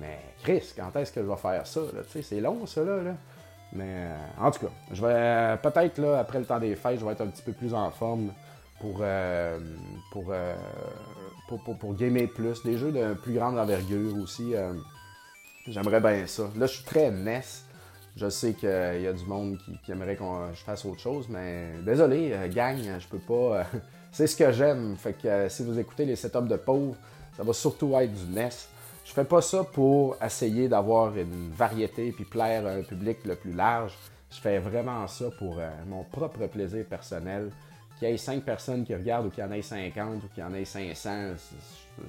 Mais 0.00 0.18
Chris, 0.42 0.72
quand 0.76 0.94
est-ce 0.96 1.12
que 1.12 1.22
je 1.22 1.26
vais 1.26 1.36
faire 1.36 1.66
ça? 1.66 1.80
C'est 2.22 2.40
long, 2.40 2.66
ça, 2.66 2.82
là. 2.82 3.14
Mais 3.72 3.84
euh, 3.86 4.16
en 4.38 4.50
tout 4.50 4.66
cas, 4.66 4.72
je 4.90 5.00
vais 5.04 5.56
peut-être 5.62 5.98
là, 5.98 6.18
après 6.18 6.40
le 6.40 6.44
temps 6.44 6.58
des 6.58 6.74
fêtes, 6.74 6.98
je 6.98 7.04
vais 7.04 7.12
être 7.12 7.20
un 7.20 7.28
petit 7.28 7.42
peu 7.42 7.52
plus 7.52 7.72
en 7.72 7.90
forme 7.90 8.32
pour, 8.80 8.98
euh, 9.02 9.60
euh, 10.16 10.54
pour, 11.48 11.62
pour, 11.62 11.78
pour, 11.78 11.94
gamer 11.94 12.26
plus. 12.26 12.62
Des 12.64 12.76
jeux 12.78 12.90
de 12.90 13.14
plus 13.14 13.34
grande 13.34 13.58
envergure 13.58 14.16
aussi. 14.18 14.54
J'aimerais 15.66 16.00
bien 16.00 16.26
ça. 16.26 16.50
Là, 16.56 16.66
je 16.66 16.74
suis 16.74 16.84
très 16.84 17.10
NES. 17.10 17.42
Je 18.16 18.28
sais 18.28 18.54
qu'il 18.54 18.68
y 18.68 19.06
a 19.06 19.12
du 19.12 19.24
monde 19.24 19.58
qui, 19.84 19.92
aimerait 19.92 20.16
que 20.16 20.24
je 20.52 20.62
fasse 20.62 20.84
autre 20.84 20.98
chose, 20.98 21.28
mais 21.28 21.74
désolé, 21.84 22.34
gang, 22.52 22.78
je 22.98 23.06
peux 23.06 23.18
pas. 23.18 23.64
c'est 24.12 24.26
ce 24.26 24.36
que 24.36 24.50
j'aime. 24.50 24.96
Fait 24.96 25.12
que 25.12 25.48
si 25.48 25.62
vous 25.62 25.78
écoutez 25.78 26.04
les 26.04 26.16
setups 26.16 26.48
de 26.48 26.56
pauvres, 26.56 26.96
ça 27.36 27.44
va 27.44 27.52
surtout 27.52 27.96
être 27.96 28.12
du 28.12 28.32
NES. 28.32 28.48
Je 29.04 29.12
fais 29.12 29.24
pas 29.24 29.40
ça 29.40 29.64
pour 29.64 30.16
essayer 30.22 30.68
d'avoir 30.68 31.16
une 31.16 31.50
variété 31.50 32.12
puis 32.12 32.24
plaire 32.24 32.66
à 32.66 32.70
un 32.70 32.82
public 32.82 33.18
le 33.24 33.36
plus 33.36 33.52
large. 33.52 33.96
Je 34.30 34.40
fais 34.40 34.58
vraiment 34.58 35.06
ça 35.06 35.26
pour 35.38 35.60
mon 35.86 36.04
propre 36.04 36.46
plaisir 36.46 36.84
personnel 36.84 37.50
qu'il 38.00 38.08
y 38.08 38.12
ait 38.12 38.16
5 38.16 38.42
personnes 38.42 38.84
qui 38.84 38.94
regardent 38.94 39.26
ou 39.26 39.30
qu'il 39.30 39.44
y 39.44 39.46
en 39.46 39.52
ait 39.52 39.62
50 39.62 40.24
ou 40.24 40.28
qu'il 40.34 40.42
y 40.42 40.46
en 40.46 40.54
ait 40.54 40.64
500, 40.64 41.10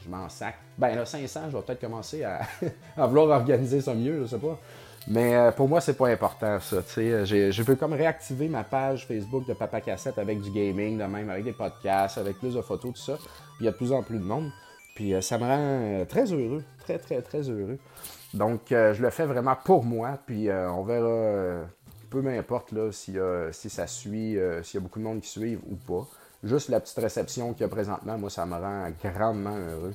je, 0.04 0.10
m'en 0.10 0.28
sac. 0.30 0.56
Ben 0.78 0.96
là, 0.96 1.06
500, 1.06 1.42
je 1.52 1.58
vais 1.58 1.64
peut-être 1.64 1.82
commencer 1.82 2.24
à, 2.98 3.06
vouloir 3.06 3.28
organiser 3.40 3.82
ça 3.82 3.94
mieux, 3.94 4.22
je 4.22 4.28
sais 4.28 4.38
pas. 4.38 4.58
Mais 5.08 5.36
euh, 5.36 5.52
pour 5.52 5.68
moi, 5.68 5.82
c'est 5.82 5.98
pas 5.98 6.08
important 6.08 6.60
ça. 6.60 6.78
Je 6.96 7.62
veux 7.62 7.76
comme 7.76 7.94
réactiver 7.94 8.48
ma 8.48 8.64
page 8.64 9.06
Facebook 9.06 9.48
de 9.48 9.54
Papa 9.54 9.82
Cassette 9.82 10.18
avec 10.18 10.42
du 10.42 10.52
gaming, 10.52 10.98
de 10.98 11.04
même 11.04 11.30
avec 11.30 11.44
des 11.44 11.54
podcasts, 11.54 12.18
avec 12.18 12.38
plus 12.38 12.54
de 12.54 12.62
photos, 12.62 12.94
tout 12.94 13.02
ça. 13.02 13.18
il 13.60 13.66
y 13.66 13.68
a 13.68 13.72
de 13.72 13.78
plus 13.78 13.92
en 13.92 14.02
plus 14.02 14.20
de 14.20 14.24
monde. 14.24 14.50
Puis 14.96 15.14
euh, 15.14 15.22
ça 15.22 15.38
me 15.38 15.44
rend 15.44 15.58
euh, 15.60 16.06
très 16.06 16.32
heureux, 16.32 16.64
très 16.80 17.00
très 17.00 17.22
très 17.22 17.50
heureux. 17.50 17.80
Donc 18.34 18.62
je 18.70 19.02
le 19.02 19.10
fais 19.10 19.26
vraiment 19.26 19.58
pour 19.66 19.84
moi. 19.84 20.18
Puis 20.26 20.50
on 20.50 20.84
verra 20.84 21.66
peu 22.12 22.22
m'importe 22.22 22.74
là, 22.74 22.92
si, 22.92 23.16
si 23.52 23.70
ça 23.70 23.88
suit, 23.88 24.38
euh, 24.38 24.62
s'il 24.62 24.76
y 24.76 24.78
a 24.78 24.82
beaucoup 24.82 25.00
de 25.00 25.04
monde 25.04 25.22
qui 25.22 25.30
suivent 25.30 25.62
ou 25.70 25.76
pas. 25.76 26.06
Juste 26.44 26.70
la 26.70 26.80
petite 26.80 26.98
réception 26.98 27.54
qu'il 27.54 27.62
y 27.62 27.66
a 27.66 27.70
présentement, 27.70 28.18
moi, 28.18 28.30
ça 28.30 28.46
me 28.46 28.56
rend 28.56 28.88
grandement 29.04 29.56
heureux. 29.56 29.94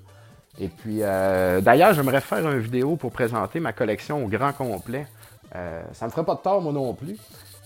Et 0.59 0.69
puis, 0.69 1.01
euh, 1.03 1.61
d'ailleurs, 1.61 1.93
j'aimerais 1.93 2.23
faire 2.23 2.49
une 2.51 2.59
vidéo 2.59 2.97
pour 2.97 3.13
présenter 3.13 3.61
ma 3.61 3.73
collection 3.73 4.25
au 4.25 4.29
grand 4.29 4.53
complet. 4.53 5.07
Euh, 5.55 5.83
ça 5.93 6.07
me 6.07 6.11
ferait 6.11 6.25
pas 6.25 6.35
de 6.35 6.41
tort, 6.41 6.63
moi 6.63 6.73
non 6.73 6.95
plus, 6.95 7.19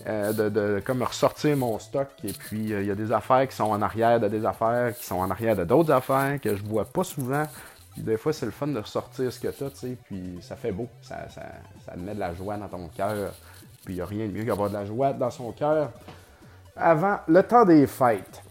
de, 0.06 0.82
comme 0.84 1.02
ressortir 1.02 1.56
mon 1.56 1.78
stock. 1.78 2.08
Et 2.24 2.32
puis, 2.32 2.70
il 2.70 2.84
y 2.84 2.90
a 2.90 2.94
des 2.94 3.12
affaires 3.12 3.46
qui 3.46 3.54
sont 3.54 3.64
en 3.64 3.80
arrière 3.80 4.18
de 4.18 4.28
des 4.28 4.44
affaires, 4.44 4.96
qui 4.96 5.04
sont 5.04 5.18
en 5.18 5.30
arrière 5.30 5.54
de 5.54 5.64
d'autres 5.64 5.92
affaires 5.92 6.40
que 6.40 6.56
je 6.56 6.64
vois 6.64 6.86
pas 6.86 7.04
souvent. 7.04 7.44
Puis 7.92 8.02
des 8.02 8.16
fois, 8.16 8.32
c'est 8.32 8.46
le 8.46 8.52
fun 8.52 8.68
de 8.68 8.78
ressortir 8.78 9.32
ce 9.32 9.38
que 9.38 9.48
tu 9.48 9.64
as, 9.64 9.70
tu 9.70 9.76
sais, 9.76 9.96
puis 10.04 10.38
ça 10.40 10.56
fait 10.56 10.72
beau. 10.72 10.88
Ça, 11.02 11.28
ça, 11.28 11.42
ça 11.84 11.96
met 11.96 12.14
de 12.14 12.20
la 12.20 12.32
joie 12.34 12.56
dans 12.56 12.68
ton 12.68 12.88
cœur. 12.88 13.32
Puis 13.84 13.94
il 13.94 13.96
n'y 13.96 14.02
a 14.02 14.06
rien 14.06 14.26
de 14.26 14.32
mieux 14.32 14.44
qu'avoir 14.44 14.68
de 14.68 14.74
la 14.74 14.84
joie 14.84 15.12
dans 15.12 15.30
son 15.30 15.52
cœur 15.52 15.90
avant 16.76 17.18
le 17.28 17.42
temps 17.42 17.64
des 17.64 17.86
fêtes. 17.86 18.42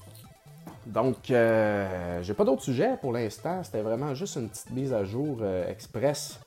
Donc, 0.85 1.29
euh, 1.29 2.21
j'ai 2.23 2.33
pas 2.33 2.43
d'autres 2.43 2.63
sujets 2.63 2.97
pour 2.99 3.13
l'instant. 3.13 3.63
C'était 3.63 3.81
vraiment 3.81 4.15
juste 4.15 4.37
une 4.37 4.49
petite 4.49 4.71
mise 4.71 4.93
à 4.93 5.03
jour 5.03 5.39
euh, 5.41 5.69
express 5.69 6.39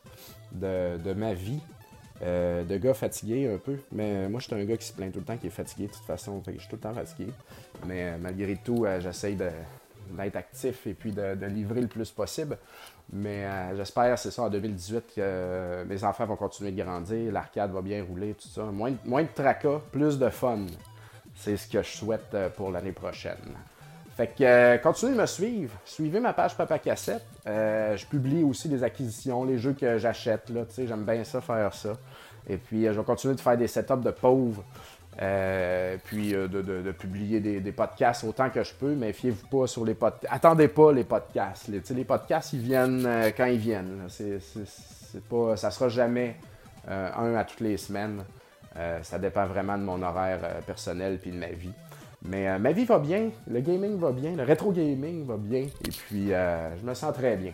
de, 0.51 1.12
ma 1.14 1.33
vie. 1.33 1.61
Euh, 2.25 2.62
de 2.64 2.77
gars 2.77 2.95
fatigué 2.95 3.53
un 3.53 3.59
peu. 3.59 3.79
Mais 3.92 4.29
moi, 4.29 4.40
je 4.40 4.47
suis 4.47 4.55
un 4.55 4.64
gars 4.64 4.77
qui 4.77 4.87
se 4.87 4.92
plaint 4.92 5.12
tout 5.12 5.21
le 5.21 5.25
temps, 5.25 5.37
qui 5.37 5.47
est 5.47 5.51
fatigué 5.51 5.87
de 5.87 5.92
toute 5.92 6.05
façon. 6.05 6.42
je 6.47 6.59
suis 6.59 6.68
tout 6.68 6.77
le 6.77 6.81
temps 6.81 6.95
fatigué. 6.95 7.33
Mais 7.87 8.16
malgré 8.18 8.57
tout, 8.57 8.85
j'essaye 9.01 9.37
d'être 10.16 10.37
actif 10.37 10.87
et 10.87 10.94
puis 10.94 11.12
de, 11.12 11.46
livrer 11.46 11.81
le 11.81 11.88
plus 11.88 12.11
possible. 12.11 12.59
Mais 13.12 13.44
euh, 13.44 13.77
j'espère, 13.77 14.18
c'est 14.18 14.31
ça, 14.31 14.42
en 14.42 14.51
2018, 14.51 15.01
que 15.01 15.12
euh, 15.18 15.85
mes 15.85 16.03
enfants 16.05 16.25
vont 16.27 16.37
continuer 16.37 16.72
de 16.72 16.83
grandir, 16.83 17.33
l'arcade 17.33 17.72
va 17.72 17.83
bien 17.83 18.05
rouler, 18.05 18.35
tout 18.35 18.48
ça. 18.48 18.62
Moins, 18.64 18.92
moins 19.05 19.22
de 19.22 19.29
tracas, 19.35 19.81
plus 19.90 20.18
de 20.18 20.29
fun. 20.31 20.66
C'est 21.35 21.57
ce 21.57 21.68
que 21.68 21.83
je 21.83 21.88
souhaite 21.88 22.35
euh, 22.35 22.48
pour 22.48 22.70
l'année 22.70 22.92
prochaine. 22.92 23.57
Fait 24.16 24.29
que 24.29 24.77
continuez 24.83 25.14
de 25.14 25.20
me 25.20 25.27
suivre. 25.27 25.75
Suivez 25.85 26.20
ma 26.20 26.35
page 26.35 26.55
Papa 26.55 26.79
Cassette. 26.79 27.25
je 27.46 28.07
publie 28.07 28.42
aussi 28.42 28.68
des 28.68 28.85
acquisitions, 28.85 29.44
les 29.44 29.57
jeux 29.57 29.72
que 29.72 29.96
j'achète. 29.96 30.53
J'aime 30.77 31.05
bien 31.05 31.25
ça, 31.25 31.40
faire 31.40 31.72
ça. 31.72 31.94
Et 32.46 32.59
puis, 32.59 32.85
je 32.85 32.90
vais 32.90 33.05
continuer 33.05 33.35
de 33.35 33.40
faire 33.40 33.57
des 33.57 33.68
setups 33.68 34.03
de 34.03 34.11
pauvres 34.11 34.62
puis 35.16 36.33
de, 36.33 36.92
publier 36.92 37.40
des, 37.40 37.72
podcasts 37.72 38.25
autant 38.25 38.51
que 38.51 38.62
je 38.62 38.72
peux, 38.75 38.94
mais 38.94 39.12
fiez-vous 39.12 39.46
pas 39.46 39.66
sur 39.66 39.85
les 39.85 39.94
podcasts. 39.94 40.33
Attendez 40.35 40.68
pas 40.68 40.92
les 40.92 41.05
podcasts. 41.05 41.68
Les, 41.68 42.05
podcasts, 42.05 42.53
ils 42.53 42.61
viennent 42.61 43.09
quand 43.37 43.46
ils 43.46 43.59
viennent. 43.59 44.07
C'est, 44.09 44.40
pas, 45.29 45.57
ça 45.57 45.70
sera 45.70 45.88
jamais 45.88 46.37
un 46.88 47.35
à 47.35 47.44
toutes 47.44 47.61
les 47.61 47.77
semaines. 47.77 48.25
ça 49.03 49.18
dépend 49.18 49.46
vraiment 49.46 49.77
de 49.77 49.85
mon 49.85 50.03
horaire 50.03 50.40
personnel 50.66 51.18
puis 51.20 51.31
de 51.31 51.38
ma 51.38 51.48
vie. 51.48 51.72
Mais 52.25 52.59
ma 52.59 52.72
vie 52.72 52.85
va 52.85 52.98
bien, 52.98 53.31
le 53.48 53.61
gaming 53.61 53.98
va 53.98 54.12
bien, 54.12 54.37
le 54.37 54.44
rétro 54.44 54.70
gaming 54.70 55.27
va 55.27 55.37
bien, 55.37 55.62
et 55.62 55.90
puis 55.90 56.29
je 56.29 56.87
me 56.87 56.94
sens 56.94 57.12
très 57.14 57.37
bien. 57.37 57.53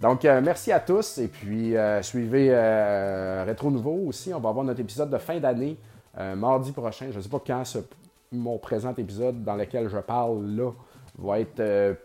Donc, 0.00 0.24
euh, 0.24 0.40
merci 0.42 0.72
à 0.72 0.80
tous. 0.80 1.18
Et 1.18 1.28
puis, 1.28 1.76
euh, 1.76 2.02
suivez 2.02 2.48
euh, 2.50 3.44
Rétro 3.46 3.70
Nouveau 3.70 4.04
aussi. 4.06 4.32
On 4.34 4.40
va 4.40 4.50
avoir 4.50 4.64
notre 4.64 4.80
épisode 4.80 5.10
de 5.10 5.18
fin 5.18 5.38
d'année 5.40 5.76
mardi 6.16 6.72
prochain. 6.72 7.08
Je 7.10 7.16
ne 7.16 7.22
sais 7.22 7.28
pas 7.28 7.42
quand 7.46 7.62
mon 8.32 8.58
présent 8.58 8.94
épisode 8.96 9.44
dans 9.44 9.54
lequel 9.54 9.88
je 9.88 9.98
parle 9.98 10.46
là 10.46 10.70
va 11.18 11.40
être 11.40 11.96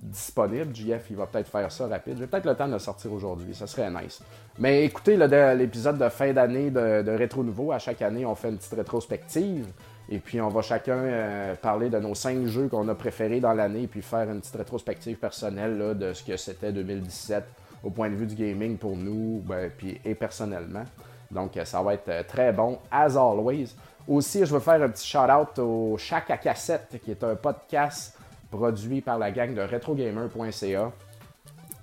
disponible. 0.00 0.74
JF, 0.74 1.10
il 1.10 1.16
va 1.16 1.26
peut-être 1.26 1.50
faire 1.50 1.70
ça 1.72 1.86
rapide. 1.86 2.16
J'ai 2.18 2.26
peut-être 2.26 2.46
le 2.46 2.54
temps 2.54 2.68
de 2.68 2.72
le 2.72 2.78
sortir 2.78 3.12
aujourd'hui. 3.12 3.54
Ça 3.54 3.66
serait 3.66 3.90
nice. 3.90 4.20
Mais 4.58 4.84
écoutez 4.84 5.16
l'épisode 5.16 5.98
de 5.98 6.08
fin 6.08 6.32
d'année 6.32 6.70
de, 6.70 7.10
Rétro 7.10 7.42
Nouveau. 7.42 7.72
À 7.72 7.78
chaque 7.78 8.02
année, 8.02 8.24
on 8.24 8.34
fait 8.34 8.48
une 8.48 8.58
petite 8.58 8.74
rétrospective. 8.74 9.66
Et 10.10 10.18
puis, 10.18 10.40
on 10.40 10.48
va 10.48 10.62
chacun 10.62 10.96
euh, 10.96 11.54
parler 11.56 11.90
de 11.90 11.98
nos 11.98 12.14
cinq 12.14 12.46
jeux 12.46 12.68
qu'on 12.68 12.88
a 12.88 12.94
préférés 12.94 13.40
dans 13.40 13.52
l'année, 13.52 13.86
puis 13.86 14.00
faire 14.00 14.30
une 14.30 14.40
petite 14.40 14.56
rétrospective 14.56 15.18
personnelle 15.18 15.98
de 15.98 16.14
ce 16.14 16.22
que 16.22 16.36
c'était 16.38 16.72
2017 16.72 17.44
au 17.84 17.90
point 17.90 18.08
de 18.08 18.14
vue 18.14 18.26
du 18.26 18.34
gaming 18.34 18.78
pour 18.78 18.96
nous 18.96 19.42
ben, 19.46 19.70
puis, 19.76 20.00
et 20.04 20.14
personnellement. 20.14 20.84
Donc, 21.30 21.56
euh, 21.56 21.64
ça 21.64 21.82
va 21.82 21.94
être 21.94 22.08
euh, 22.08 22.22
très 22.26 22.52
bon, 22.52 22.78
as 22.90 23.16
always. 23.16 23.68
Aussi, 24.06 24.44
je 24.44 24.52
veux 24.52 24.60
faire 24.60 24.82
un 24.82 24.88
petit 24.88 25.06
shout-out 25.06 25.58
au 25.58 25.96
Chac 25.98 26.30
à 26.30 26.38
cassette, 26.38 27.00
qui 27.04 27.10
est 27.10 27.22
un 27.22 27.34
podcast 27.34 28.16
produit 28.50 29.02
par 29.02 29.18
la 29.18 29.30
gang 29.30 29.54
de 29.54 29.60
retrogamer.ca. 29.60 30.92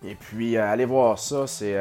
Et 0.04 0.16
puis, 0.16 0.58
euh, 0.58 0.68
allez 0.68 0.86
voir 0.86 1.20
ça. 1.20 1.46
C'est 1.46 1.78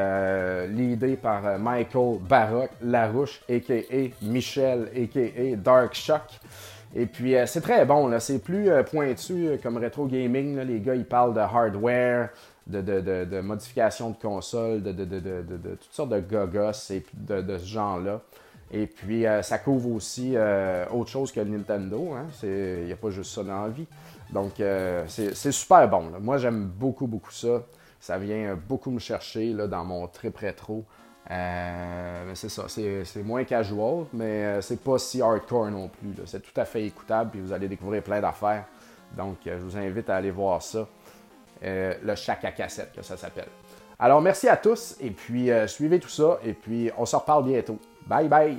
l'idée 0.68 1.16
par 1.16 1.59
Michael 1.59 2.18
Baroque 2.20 2.72
Larouche, 2.83 3.40
a.k.a. 3.48 4.11
Michel, 4.22 4.90
a.k.a. 4.94 5.57
Dark 5.57 5.94
Shock. 5.94 6.38
Et 6.94 7.07
puis, 7.07 7.35
c'est 7.46 7.62
très 7.62 7.87
bon. 7.87 8.12
C'est 8.20 8.38
plus 8.38 8.68
pointu 8.90 9.59
comme 9.62 9.79
rétro 9.79 10.07
gaming. 10.07 10.59
Les 10.61 10.81
gars, 10.81 10.94
ils 10.94 11.07
parlent 11.07 11.35
de 11.35 11.40
hardware, 11.40 12.29
de, 12.66 12.81
de, 12.81 13.24
de, 13.24 13.40
modification 13.40 14.11
de 14.11 14.16
console, 14.16 14.83
de, 14.83 14.92
toutes 14.92 15.92
sortes 15.92 16.11
de 16.11 16.20
gogos 16.20 16.90
et 16.90 17.05
de, 17.14 17.59
ce 17.59 17.66
genre-là. 17.66 18.20
Et 18.72 18.87
puis, 18.87 19.24
ça 19.42 19.59
couvre 19.59 19.92
aussi 19.92 20.35
autre 20.92 21.11
chose 21.11 21.31
que 21.31 21.40
le 21.40 21.50
Nintendo. 21.50 22.12
Hein. 22.14 22.27
Il 22.42 22.87
n'y 22.87 22.92
a 22.92 22.96
pas 22.96 23.11
juste 23.11 23.33
ça 23.33 23.42
dans 23.44 23.62
la 23.62 23.68
vie. 23.68 23.87
Donc, 24.31 24.55
c'est 25.07 25.53
super 25.53 25.88
bon. 25.88 26.11
Moi, 26.20 26.38
j'aime 26.38 26.64
beaucoup, 26.64 27.07
beaucoup 27.07 27.33
ça. 27.33 27.62
Ça 28.00 28.18
vient 28.18 28.59
beaucoup 28.68 28.90
me 28.90 28.98
chercher 28.98 29.53
là, 29.53 29.66
dans 29.66 29.85
mon 29.85 30.07
trip 30.09 30.37
rétro. 30.38 30.85
Euh, 31.31 32.33
c'est 32.35 32.50
ça, 32.50 32.64
c'est 32.68 33.22
moins 33.22 33.44
casual, 33.44 34.05
mais 34.12 34.44
euh, 34.44 34.61
c'est 34.61 34.81
pas 34.81 34.98
si 34.98 35.22
hardcore 35.22 35.70
non 35.70 35.88
plus. 35.88 36.14
C'est 36.27 36.40
tout 36.40 36.61
à 36.61 36.64
fait 36.64 36.85
écoutable, 36.85 37.31
puis 37.31 37.40
vous 37.40 37.53
allez 37.53 37.68
découvrir 37.68 38.03
plein 38.03 38.20
d'affaires. 38.20 38.66
Donc, 39.16 39.38
euh, 39.46 39.59
je 39.59 39.64
vous 39.64 39.77
invite 39.77 40.11
à 40.11 40.16
aller 40.16 40.31
voir 40.31 40.62
ça. 40.62 40.87
Euh, 41.64 41.94
le 42.03 42.14
chac 42.14 42.44
à 42.44 42.53
cassette 42.53 42.92
que 42.94 43.03
ça 43.03 43.16
s'appelle. 43.16 43.48
Alors 43.98 44.20
merci 44.20 44.48
à 44.48 44.57
tous 44.57 44.96
et 45.00 45.11
puis 45.11 45.50
euh, 45.50 45.66
suivez 45.66 45.98
tout 45.98 46.09
ça 46.09 46.38
et 46.44 46.53
puis 46.53 46.90
on 46.98 47.07
se 47.07 47.16
reparle 47.16 47.44
bientôt. 47.44 47.79
Bye 48.07 48.29
bye! 48.29 48.59